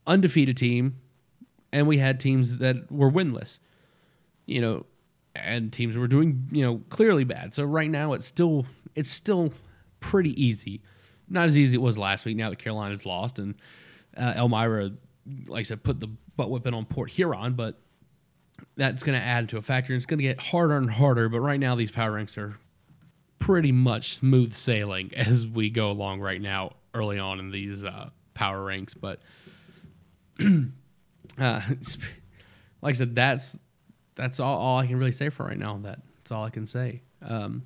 undefeated 0.07 0.57
team, 0.57 1.01
and 1.73 1.87
we 1.87 1.99
had 1.99 2.19
teams 2.19 2.59
that 2.59 2.91
were 2.91 3.11
winless. 3.11 3.61
You 4.47 4.61
know, 4.61 4.87
and 5.35 5.73
teams 5.73 5.97
were 5.97 6.09
doing 6.09 6.49
you 6.51 6.65
know 6.65 6.83
clearly 6.91 7.25
bad. 7.25 7.55
So 7.55 7.65
right 7.65 7.91
now 7.91 8.13
it's 8.13 8.27
still 8.27 8.67
it's 8.95 9.11
still 9.11 9.53
pretty 10.01 10.41
easy, 10.43 10.83
not 11.29 11.47
as 11.47 11.57
easy 11.57 11.71
as 11.71 11.75
it 11.75 11.81
was 11.81 11.99
last 11.99 12.25
week. 12.25 12.37
Now 12.37 12.51
that 12.51 12.59
Carolina's 12.59 13.07
lost 13.07 13.39
and 13.39 13.55
uh, 14.17 14.35
Elmira, 14.37 14.93
like 15.47 15.61
I 15.61 15.63
said, 15.63 15.83
put 15.83 16.01
the 16.01 16.09
butt 16.37 16.51
whipping 16.51 16.75
on 16.75 16.85
Port 16.85 17.11
Huron, 17.11 17.55
but 17.55 17.81
that's 18.77 19.03
going 19.03 19.19
to 19.19 19.25
add 19.25 19.49
to 19.51 19.57
a 19.57 19.63
factor. 19.63 19.93
And 19.93 19.97
it's 19.97 20.07
going 20.07 20.19
to 20.19 20.25
get 20.25 20.39
harder 20.39 20.77
and 20.77 20.91
harder. 20.91 21.29
But 21.29 21.41
right 21.41 21.61
now 21.61 21.75
these 21.75 21.91
power 21.91 22.13
ranks 22.13 22.37
are 22.39 22.59
pretty 23.39 23.73
much 23.73 24.15
smooth 24.15 24.55
sailing 24.55 25.13
as 25.17 25.47
we 25.47 25.71
go 25.71 25.91
along 25.91 26.21
right 26.21 26.41
now 26.41 26.77
early 26.95 27.19
on 27.19 27.41
in 27.41 27.51
these 27.51 27.85
uh, 27.85 28.11
power 28.35 28.63
ranks. 28.65 28.95
But 28.95 29.21
uh, 30.41 31.61
like 32.83 32.95
I 32.95 32.99
said, 32.99 33.15
that's 33.15 33.57
that's 34.15 34.39
all, 34.39 34.59
all 34.59 34.79
I 34.79 34.87
can 34.87 34.97
really 34.97 35.13
say 35.13 35.29
for 35.29 35.45
right 35.45 35.59
now. 35.59 35.79
That 35.83 36.01
that's 36.19 36.31
all 36.31 36.45
I 36.45 36.51
can 36.51 36.67
say. 36.67 37.03
Um, 37.23 37.63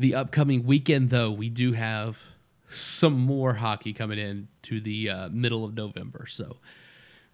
the 0.00 0.14
upcoming 0.14 0.64
weekend, 0.64 1.10
though, 1.10 1.30
we 1.30 1.50
do 1.50 1.74
have 1.74 2.22
some 2.70 3.12
more 3.12 3.52
hockey 3.52 3.92
coming 3.92 4.18
in 4.18 4.48
to 4.62 4.80
the 4.80 5.10
uh, 5.10 5.28
middle 5.28 5.62
of 5.62 5.74
November. 5.74 6.24
So 6.26 6.56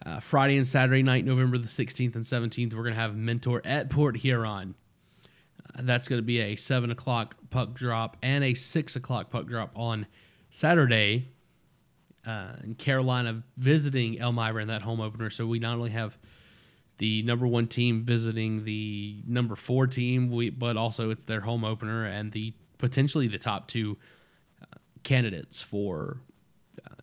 uh, 0.05 0.18
Friday 0.18 0.57
and 0.57 0.66
Saturday 0.66 1.05
night, 1.05 1.24
November 1.24 1.59
the 1.59 1.68
16th 1.68 2.16
and 2.16 2.24
17th, 2.24 2.74
we're 2.74 2.83
going 2.83 2.94
to 2.94 3.00
have 3.00 3.14
Mentor 3.14 3.62
at 3.64 3.88
Port 3.88 4.16
Huron. 4.16 4.74
Uh, 5.76 5.83
that's 5.85 6.09
going 6.09 6.18
to 6.18 6.26
be 6.26 6.40
a 6.40 6.57
7 6.57 6.90
o'clock 6.90 7.37
puck 7.50 7.72
drop 7.72 8.16
and 8.20 8.42
a 8.42 8.55
6 8.55 8.96
o'clock 8.96 9.31
puck 9.31 9.46
drop 9.46 9.70
on 9.76 10.05
Saturday. 10.50 11.29
Uh, 12.26 12.55
and 12.62 12.76
Carolina 12.76 13.44
visiting 13.57 14.18
Elmira 14.18 14.61
in 14.61 14.66
that 14.66 14.83
home 14.83 15.00
opener. 15.00 15.31
So 15.31 15.46
we 15.46 15.61
not 15.61 15.74
only 15.74 15.90
have 15.90 16.18
the 16.98 17.22
number 17.22 17.46
one 17.46 17.66
team 17.66 18.04
visiting 18.04 18.64
the 18.64 19.22
number 19.26 19.56
four 19.56 19.87
team, 19.87 20.30
we, 20.30 20.50
but 20.50 20.76
also 20.76 21.11
it's 21.11 21.24
their 21.24 21.40
home 21.40 21.64
opener 21.64 22.04
and 22.04 22.32
the 22.32 22.54
potentially 22.78 23.28
the 23.28 23.38
top 23.38 23.68
two 23.68 23.96
uh, 24.62 24.78
candidates 25.02 25.61
for 25.61 26.18
uh, 26.85 26.94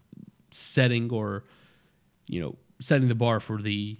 setting 0.51 1.11
or 1.11 1.43
you 2.27 2.41
know 2.41 2.55
setting 2.79 3.07
the 3.07 3.15
bar 3.15 3.39
for 3.39 3.61
the 3.61 3.97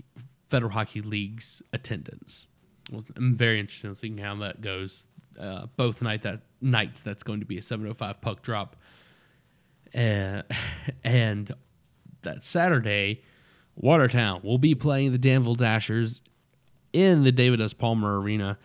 Federal 0.49 0.71
Hockey 0.71 1.01
League's 1.01 1.62
attendance. 1.71 2.47
Well, 2.91 3.03
I'm 3.15 3.36
very 3.36 3.60
interested 3.60 3.88
in 3.88 3.95
seeing 3.95 4.17
how 4.17 4.36
that 4.38 4.62
goes. 4.62 5.06
Uh, 5.39 5.65
both 5.77 6.01
night 6.01 6.21
that 6.23 6.41
nights 6.62 7.01
that's 7.01 7.23
going 7.23 7.39
to 7.39 7.45
be 7.45 7.58
a 7.58 7.62
7:05 7.62 8.21
puck 8.21 8.41
drop, 8.41 8.75
uh, 9.95 10.41
and 11.03 11.51
that 12.23 12.43
Saturday 12.43 13.21
Watertown 13.75 14.41
will 14.43 14.57
be 14.57 14.75
playing 14.75 15.12
the 15.12 15.17
Danville 15.17 15.55
Dashers 15.55 16.21
in 16.91 17.23
the 17.23 17.31
David 17.31 17.62
S. 17.62 17.73
Palmer 17.73 18.19
Arena. 18.19 18.57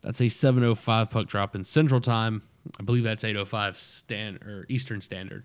That's 0.00 0.20
a 0.20 0.24
7:05 0.24 1.10
puck 1.10 1.26
drop 1.26 1.54
in 1.54 1.64
Central 1.64 2.00
Time. 2.00 2.42
I 2.78 2.82
believe 2.82 3.04
that's 3.04 3.24
8:05 3.24 3.78
stand 3.78 4.42
or 4.42 4.66
Eastern 4.68 5.00
Standard. 5.00 5.44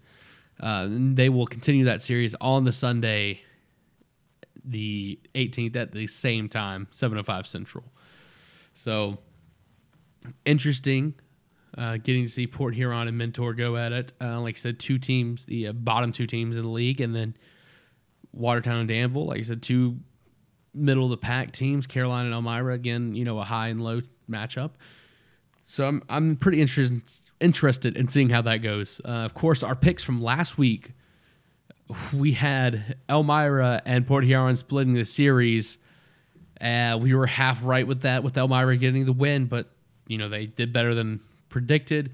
Uh, 0.60 0.88
they 0.89 1.30
will 1.30 1.47
continue 1.47 1.86
that 1.86 2.02
series 2.02 2.36
on 2.36 2.63
the 2.63 2.71
Sunday, 2.71 3.41
the 4.63 5.19
18th 5.36 5.76
at 5.76 5.91
the 5.91 6.08
same 6.08 6.49
time, 6.49 6.88
7:05 6.91 7.47
Central. 7.47 7.86
So 8.73 9.19
interesting. 10.45 11.15
Uh, 11.76 11.97
getting 11.97 12.23
to 12.23 12.30
see 12.30 12.45
Port 12.45 12.76
Huron 12.76 13.08
and 13.08 13.17
Mentor 13.17 13.56
go 13.56 13.78
at 13.78 13.91
it. 13.91 14.13
Uh, 14.21 14.39
like 14.41 14.56
I 14.56 14.60
said, 14.60 14.80
two 14.80 14.99
teams, 14.99 15.47
the 15.47 15.69
uh, 15.69 15.73
bottom 15.73 16.12
two 16.12 16.28
teams 16.28 16.56
in 16.56 16.63
the 16.63 16.69
league, 16.69 17.02
and 17.02 17.15
then 17.15 17.36
Watertown 18.34 18.80
and 18.80 18.88
Danville. 18.88 19.28
Like 19.28 19.39
I 19.39 19.43
said, 19.43 19.62
two 19.62 19.98
middle 20.74 21.06
of 21.06 21.12
the 21.12 21.17
pack 21.17 21.52
teams. 21.52 21.88
Carolina 21.88 22.26
and 22.26 22.34
Elmira 22.34 22.74
again, 22.74 23.15
you 23.15 23.24
know, 23.24 23.39
a 23.39 23.43
high 23.43 23.67
and 23.67 23.82
low 23.82 24.02
matchup. 24.30 24.72
So 25.65 25.88
I'm 25.88 26.04
I'm 26.10 26.36
pretty 26.36 26.62
interested 26.62 27.02
interested 27.39 27.98
in 27.98 28.08
seeing 28.08 28.30
how 28.30 28.41
that 28.43 28.58
goes. 28.58 29.02
Uh, 29.04 29.10
of 29.10 29.34
course, 29.34 29.63
our 29.63 29.76
picks 29.76 30.04
from 30.04 30.22
last 30.22 30.58
week, 30.58 30.91
we 32.13 32.34
had 32.34 32.98
Elmira 33.10 33.82
and 33.86 34.06
Port 34.06 34.24
Huron 34.24 34.56
splitting 34.56 34.93
the 34.93 35.06
series. 35.06 35.78
Uh, 36.60 36.98
we 37.02 37.13
were 37.13 37.28
half 37.28 37.60
right 37.63 37.86
with 37.86 38.02
that, 38.02 38.24
with 38.24 38.38
Elmira 38.38 38.78
getting 38.78 39.06
the 39.06 39.13
win, 39.13 39.46
but 39.46 39.69
you 40.08 40.17
know 40.17 40.30
they 40.30 40.46
did 40.46 40.74
better 40.74 40.96
than 40.96 41.22
predicted. 41.50 42.12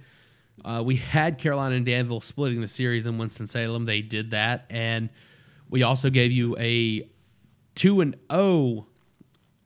Uh, 0.65 0.81
we 0.85 0.97
had 0.97 1.37
Carolina 1.37 1.75
and 1.75 1.85
Danville 1.85 2.21
splitting 2.21 2.59
the 2.59 2.67
series 2.67 3.05
in 3.05 3.17
Winston 3.17 3.47
Salem. 3.47 3.85
They 3.85 4.01
did 4.01 4.31
that, 4.31 4.65
and 4.69 5.09
we 5.69 5.83
also 5.83 6.09
gave 6.09 6.31
you 6.31 6.57
a 6.57 7.07
two 7.75 8.01
and 8.01 8.15
O 8.29 8.39
oh 8.39 8.85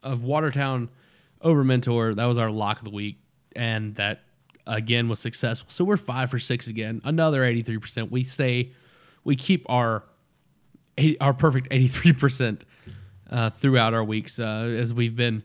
of 0.02 0.22
Watertown 0.22 0.90
over 1.40 1.64
Mentor. 1.64 2.14
That 2.14 2.26
was 2.26 2.38
our 2.38 2.50
lock 2.50 2.78
of 2.78 2.84
the 2.84 2.90
week, 2.90 3.18
and 3.56 3.94
that 3.96 4.22
again 4.66 5.08
was 5.08 5.20
successful. 5.20 5.68
So 5.70 5.84
we're 5.84 5.96
five 5.96 6.30
for 6.30 6.38
six 6.38 6.66
again, 6.66 7.00
another 7.04 7.44
eighty 7.44 7.62
three 7.62 7.78
percent. 7.78 8.10
We 8.10 8.24
say 8.24 8.72
we 9.24 9.36
keep 9.36 9.64
our 9.68 10.04
our 11.20 11.34
perfect 11.34 11.68
eighty 11.70 11.88
three 11.88 12.12
percent 12.12 12.64
uh, 13.30 13.50
throughout 13.50 13.94
our 13.94 14.04
weeks 14.04 14.38
uh, 14.38 14.76
as 14.78 14.92
we've 14.92 15.16
been 15.16 15.42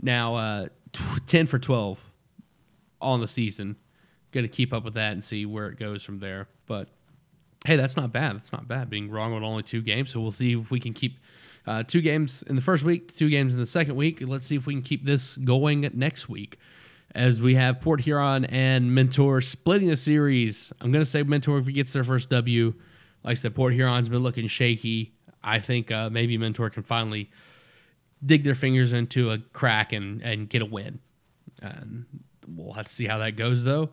now 0.00 0.36
uh, 0.36 0.68
t- 0.92 1.04
ten 1.26 1.46
for 1.46 1.58
twelve 1.58 1.98
on 3.00 3.20
the 3.20 3.28
season. 3.28 3.76
Got 4.30 4.42
to 4.42 4.48
keep 4.48 4.72
up 4.72 4.84
with 4.84 4.94
that 4.94 5.12
and 5.12 5.24
see 5.24 5.46
where 5.46 5.68
it 5.68 5.78
goes 5.78 6.02
from 6.02 6.20
there, 6.20 6.48
but 6.66 6.88
hey, 7.68 7.76
that's 7.76 7.98
not 7.98 8.10
bad. 8.10 8.34
That's 8.34 8.50
not 8.50 8.66
bad 8.66 8.88
being 8.88 9.10
wrong 9.10 9.34
on 9.34 9.44
only 9.44 9.62
two 9.62 9.82
games. 9.82 10.10
So 10.10 10.20
we'll 10.20 10.32
see 10.32 10.54
if 10.54 10.70
we 10.70 10.80
can 10.80 10.94
keep 10.94 11.18
uh, 11.66 11.82
two 11.82 12.00
games 12.00 12.42
in 12.46 12.56
the 12.56 12.62
first 12.62 12.82
week, 12.82 13.14
two 13.14 13.28
games 13.28 13.52
in 13.52 13.58
the 13.60 13.66
second 13.66 13.94
week. 13.94 14.22
Let's 14.22 14.46
see 14.46 14.56
if 14.56 14.66
we 14.66 14.72
can 14.72 14.82
keep 14.82 15.04
this 15.04 15.36
going 15.36 15.86
next 15.92 16.30
week 16.30 16.58
as 17.14 17.42
we 17.42 17.56
have 17.56 17.78
Port 17.82 18.00
Huron 18.00 18.46
and 18.46 18.94
Mentor 18.94 19.42
splitting 19.42 19.90
a 19.90 19.98
series. 19.98 20.72
I'm 20.80 20.90
going 20.92 21.04
to 21.04 21.10
say 21.10 21.22
Mentor 21.22 21.58
if 21.58 21.66
he 21.66 21.74
gets 21.74 21.92
their 21.92 22.04
first 22.04 22.30
W. 22.30 22.72
Like 23.22 23.32
I 23.32 23.34
said, 23.34 23.54
Port 23.54 23.74
Huron's 23.74 24.08
been 24.08 24.22
looking 24.22 24.48
shaky. 24.48 25.12
I 25.44 25.60
think 25.60 25.92
uh, 25.92 26.08
maybe 26.08 26.38
Mentor 26.38 26.70
can 26.70 26.84
finally 26.84 27.30
dig 28.24 28.44
their 28.44 28.54
fingers 28.54 28.94
into 28.94 29.30
a 29.30 29.38
crack 29.52 29.92
and, 29.92 30.22
and 30.22 30.48
get 30.48 30.62
a 30.62 30.66
win. 30.66 31.00
And 31.60 32.06
we'll 32.46 32.72
have 32.72 32.86
to 32.86 32.92
see 32.92 33.04
how 33.04 33.18
that 33.18 33.36
goes, 33.36 33.64
though. 33.64 33.90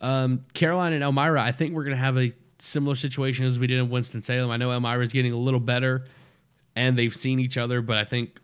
Um, 0.00 0.44
Carolina 0.54 0.96
and 0.96 1.04
Elmira, 1.04 1.40
I 1.40 1.52
think 1.52 1.72
we're 1.72 1.84
going 1.84 1.96
to 1.96 2.02
have 2.02 2.18
a 2.18 2.32
similar 2.62 2.94
situation 2.94 3.44
as 3.44 3.58
we 3.58 3.66
did 3.66 3.78
in 3.78 3.90
Winston 3.90 4.22
Salem. 4.22 4.50
I 4.50 4.56
know 4.56 4.70
Elmira 4.70 5.02
is 5.02 5.12
getting 5.12 5.32
a 5.32 5.36
little 5.36 5.60
better, 5.60 6.06
and 6.76 6.96
they've 6.96 7.14
seen 7.14 7.40
each 7.40 7.56
other, 7.56 7.82
but 7.82 7.98
I 7.98 8.04
think 8.04 8.38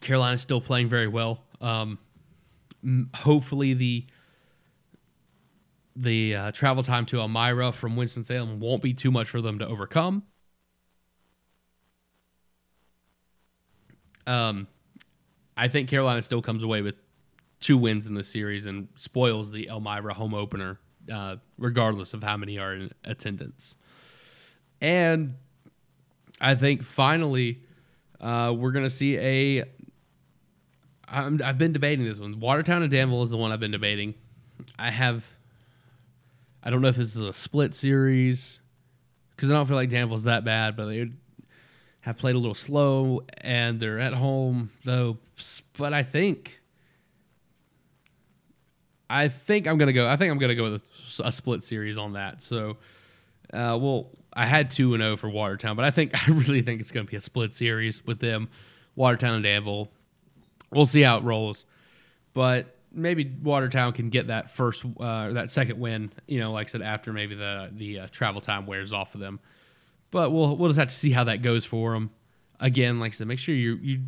Carolina's 0.00 0.40
still 0.40 0.60
playing 0.60 0.88
very 0.88 1.08
well. 1.08 1.42
Um, 1.60 1.98
hopefully 3.14 3.74
the 3.74 4.06
the 5.94 6.34
uh, 6.34 6.52
travel 6.52 6.82
time 6.82 7.04
to 7.04 7.20
Elmira 7.20 7.70
from 7.70 7.96
Winston 7.96 8.24
Salem 8.24 8.60
won't 8.60 8.82
be 8.82 8.94
too 8.94 9.10
much 9.10 9.28
for 9.28 9.42
them 9.42 9.58
to 9.58 9.66
overcome. 9.66 10.22
Um, 14.26 14.68
I 15.54 15.68
think 15.68 15.90
Carolina 15.90 16.22
still 16.22 16.40
comes 16.40 16.62
away 16.62 16.80
with 16.80 16.94
two 17.60 17.76
wins 17.76 18.06
in 18.06 18.14
the 18.14 18.24
series 18.24 18.64
and 18.64 18.88
spoils 18.96 19.50
the 19.50 19.68
Elmira 19.68 20.14
home 20.14 20.32
opener 20.32 20.78
uh, 21.10 21.36
regardless 21.58 22.14
of 22.14 22.22
how 22.22 22.36
many 22.36 22.58
are 22.58 22.74
in 22.74 22.90
attendance. 23.04 23.76
And 24.80 25.36
I 26.40 26.54
think 26.54 26.82
finally, 26.82 27.60
uh, 28.20 28.54
we're 28.56 28.72
going 28.72 28.84
to 28.84 28.90
see 28.90 29.16
a. 29.16 29.64
I'm, 31.08 31.40
I've 31.44 31.58
been 31.58 31.72
debating 31.72 32.04
this 32.04 32.18
one. 32.18 32.40
Watertown 32.40 32.82
and 32.82 32.90
Danville 32.90 33.22
is 33.22 33.30
the 33.30 33.36
one 33.36 33.52
I've 33.52 33.60
been 33.60 33.70
debating. 33.70 34.14
I 34.78 34.90
have. 34.90 35.24
I 36.62 36.70
don't 36.70 36.80
know 36.80 36.88
if 36.88 36.96
this 36.96 37.16
is 37.16 37.22
a 37.22 37.32
split 37.32 37.74
series 37.74 38.60
because 39.34 39.50
I 39.50 39.54
don't 39.54 39.66
feel 39.66 39.76
like 39.76 39.90
Danville's 39.90 40.24
that 40.24 40.44
bad, 40.44 40.76
but 40.76 40.86
they 40.86 41.10
have 42.02 42.16
played 42.16 42.36
a 42.36 42.38
little 42.38 42.54
slow 42.54 43.22
and 43.38 43.80
they're 43.80 43.98
at 43.98 44.14
home 44.14 44.70
though. 44.84 45.18
But 45.76 45.92
I 45.92 46.02
think 46.02 46.60
I 49.12 49.28
think 49.28 49.66
I'm 49.66 49.76
gonna 49.76 49.92
go. 49.92 50.08
I 50.08 50.16
think 50.16 50.30
I'm 50.32 50.38
gonna 50.38 50.54
go 50.54 50.72
with 50.72 50.90
a, 51.20 51.28
a 51.28 51.32
split 51.32 51.62
series 51.62 51.98
on 51.98 52.14
that. 52.14 52.40
So 52.40 52.78
uh, 53.52 53.76
we'll 53.80 54.08
I 54.32 54.46
had 54.46 54.70
two 54.70 54.94
and 54.94 55.02
zero 55.02 55.18
for 55.18 55.28
Watertown, 55.28 55.76
but 55.76 55.84
I 55.84 55.90
think 55.90 56.12
I 56.28 56.32
really 56.32 56.62
think 56.62 56.80
it's 56.80 56.90
to 56.90 57.04
be 57.04 57.16
a 57.16 57.20
split 57.20 57.54
series 57.54 58.04
with 58.06 58.20
them, 58.20 58.48
Watertown 58.96 59.34
and 59.34 59.44
Danville. 59.44 59.90
We'll 60.70 60.86
see 60.86 61.02
how 61.02 61.18
it 61.18 61.24
rolls, 61.24 61.66
but 62.32 62.74
maybe 62.90 63.30
Watertown 63.42 63.92
can 63.92 64.08
get 64.08 64.28
that 64.28 64.50
first, 64.50 64.84
uh, 64.98 65.32
that 65.32 65.50
second 65.50 65.78
win. 65.78 66.10
You 66.26 66.40
know, 66.40 66.52
like 66.52 66.68
I 66.68 66.70
said, 66.70 66.82
after 66.82 67.12
maybe 67.12 67.34
the 67.34 67.68
the 67.70 68.00
uh, 68.00 68.06
travel 68.10 68.40
time 68.40 68.64
wears 68.64 68.94
off 68.94 69.14
of 69.14 69.20
them. 69.20 69.40
But 70.10 70.30
we'll 70.30 70.56
we'll 70.56 70.70
just 70.70 70.78
have 70.78 70.88
to 70.88 70.94
see 70.94 71.10
how 71.10 71.24
that 71.24 71.42
goes 71.42 71.66
for 71.66 71.92
them. 71.92 72.10
Again, 72.60 72.98
like 72.98 73.12
I 73.12 73.16
said, 73.16 73.26
make 73.26 73.38
sure 73.38 73.54
you 73.54 73.78
you 73.82 74.00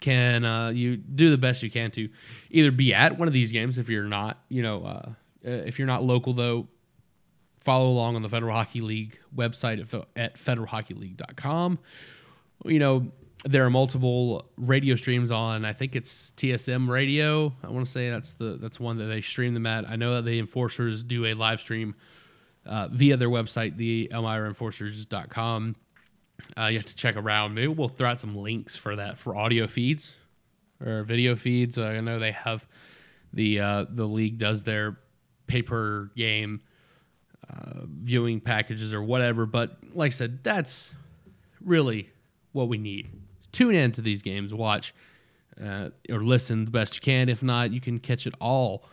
can 0.00 0.44
uh, 0.44 0.68
you 0.68 0.96
do 0.96 1.30
the 1.30 1.38
best 1.38 1.62
you 1.62 1.70
can 1.70 1.90
to 1.92 2.08
either 2.50 2.70
be 2.70 2.92
at 2.94 3.18
one 3.18 3.28
of 3.28 3.34
these 3.34 3.52
games 3.52 3.78
if 3.78 3.88
you're 3.88 4.04
not, 4.04 4.38
you 4.48 4.62
know, 4.62 4.84
uh, 4.84 5.12
if 5.42 5.78
you're 5.78 5.86
not 5.86 6.04
local 6.04 6.32
though. 6.32 6.68
Follow 7.60 7.88
along 7.88 8.14
on 8.14 8.22
the 8.22 8.28
Federal 8.28 8.54
Hockey 8.54 8.80
League 8.80 9.18
website 9.34 9.80
at, 9.80 10.06
at 10.14 10.36
federalhockeyleague.com. 10.36 11.80
You 12.64 12.78
know, 12.78 13.10
there 13.44 13.64
are 13.64 13.70
multiple 13.70 14.48
radio 14.56 14.94
streams 14.94 15.30
on. 15.32 15.64
I 15.64 15.72
think 15.72 15.96
it's 15.96 16.32
TSM 16.36 16.88
Radio. 16.88 17.52
I 17.64 17.70
want 17.70 17.84
to 17.84 17.90
say 17.90 18.08
that's 18.10 18.34
the 18.34 18.56
that's 18.60 18.78
one 18.78 18.98
that 18.98 19.06
they 19.06 19.20
stream 19.20 19.54
them 19.54 19.66
at. 19.66 19.88
I 19.88 19.96
know 19.96 20.14
that 20.14 20.24
the 20.24 20.38
enforcers 20.38 21.02
do 21.02 21.26
a 21.26 21.34
live 21.34 21.60
stream 21.60 21.96
uh, 22.64 22.88
via 22.90 23.16
their 23.16 23.28
website, 23.28 23.76
the 23.76 24.10
elmiraenforcers.com. 24.12 25.76
Uh, 26.56 26.66
you 26.66 26.78
have 26.78 26.86
to 26.86 26.96
check 26.96 27.16
around. 27.16 27.54
Maybe 27.54 27.68
we'll 27.68 27.88
throw 27.88 28.10
out 28.10 28.20
some 28.20 28.36
links 28.36 28.76
for 28.76 28.96
that 28.96 29.18
for 29.18 29.36
audio 29.36 29.66
feeds 29.66 30.14
or 30.84 31.02
video 31.02 31.36
feeds. 31.36 31.78
Uh, 31.78 31.84
I 31.84 32.00
know 32.00 32.18
they 32.18 32.32
have 32.32 32.66
the 33.32 33.60
uh, 33.60 33.84
the 33.88 34.06
league 34.06 34.38
does 34.38 34.62
their 34.62 34.98
paper 35.46 36.10
game 36.16 36.60
uh, 37.48 37.80
viewing 37.84 38.40
packages 38.40 38.92
or 38.92 39.02
whatever. 39.02 39.46
But 39.46 39.76
like 39.94 40.12
I 40.12 40.14
said, 40.14 40.42
that's 40.42 40.90
really 41.60 42.10
what 42.52 42.68
we 42.68 42.78
need. 42.78 43.08
Tune 43.52 43.74
in 43.74 43.92
to 43.92 44.02
these 44.02 44.22
games, 44.22 44.52
watch 44.52 44.94
uh, 45.62 45.90
or 46.10 46.22
listen 46.22 46.64
the 46.64 46.70
best 46.70 46.94
you 46.94 47.00
can. 47.00 47.28
If 47.28 47.42
not, 47.42 47.72
you 47.72 47.80
can 47.80 47.98
catch 47.98 48.26
it 48.26 48.34
all 48.40 48.84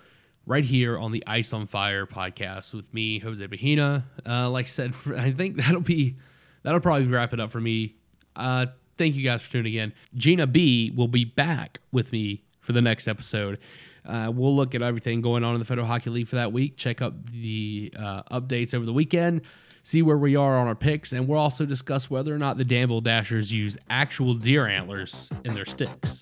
right 0.46 0.64
here 0.64 0.98
on 0.98 1.12
the 1.12 1.24
Ice 1.28 1.54
on 1.54 1.68
Fire 1.68 2.06
podcast 2.06 2.74
with 2.74 2.94
me, 2.94 3.20
Jose 3.20 3.46
Bahina. 3.48 4.04
Uh, 4.26 4.50
like 4.50 4.66
I 4.66 4.70
said, 4.70 4.94
I 5.18 5.32
think 5.32 5.58
that'll 5.58 5.82
be 5.82 6.16
that'll 6.64 6.80
probably 6.80 7.08
wrap 7.08 7.34
it 7.34 7.40
up 7.40 7.52
for 7.52 7.62
me. 7.62 7.96
Uh, 8.36 8.68
thank 8.98 9.16
you 9.16 9.24
guys 9.24 9.42
for 9.42 9.52
tuning 9.52 9.76
in. 9.76 9.94
Gina 10.16 10.48
B 10.48 10.92
will 10.96 11.08
be 11.08 11.26
back 11.26 11.80
with 11.92 12.12
me 12.12 12.44
for 12.60 12.72
the 12.72 12.82
next 12.82 13.08
episode. 13.08 13.60
Uh, 14.06 14.32
we'll 14.34 14.56
look 14.56 14.76
at 14.76 14.82
everything 14.82 15.22
going 15.22 15.44
on 15.44 15.54
in 15.54 15.60
the 15.60 15.66
Federal 15.66 15.88
Hockey 15.88 16.10
League 16.10 16.28
for 16.28 16.36
that 16.36 16.52
week. 16.52 16.78
Check 16.78 17.02
up 17.02 17.14
the 17.30 17.94
uh, 17.98 18.24
updates 18.24 18.74
over 18.74 18.86
the 18.86 18.94
weekend. 18.94 19.42
See 19.84 20.02
where 20.02 20.18
we 20.18 20.36
are 20.36 20.58
on 20.58 20.68
our 20.68 20.76
picks, 20.76 21.12
and 21.12 21.28
we'll 21.28 21.40
also 21.40 21.66
discuss 21.66 22.10
whether 22.10 22.34
or 22.34 22.38
not 22.38 22.58
the 22.58 22.64
Danville 22.64 23.02
Dashers 23.02 23.52
use 23.52 23.78
actual 23.90 24.34
deer 24.34 24.66
antlers 24.66 25.30
in 25.44 25.54
their 25.54 25.66
sticks. 25.66 26.20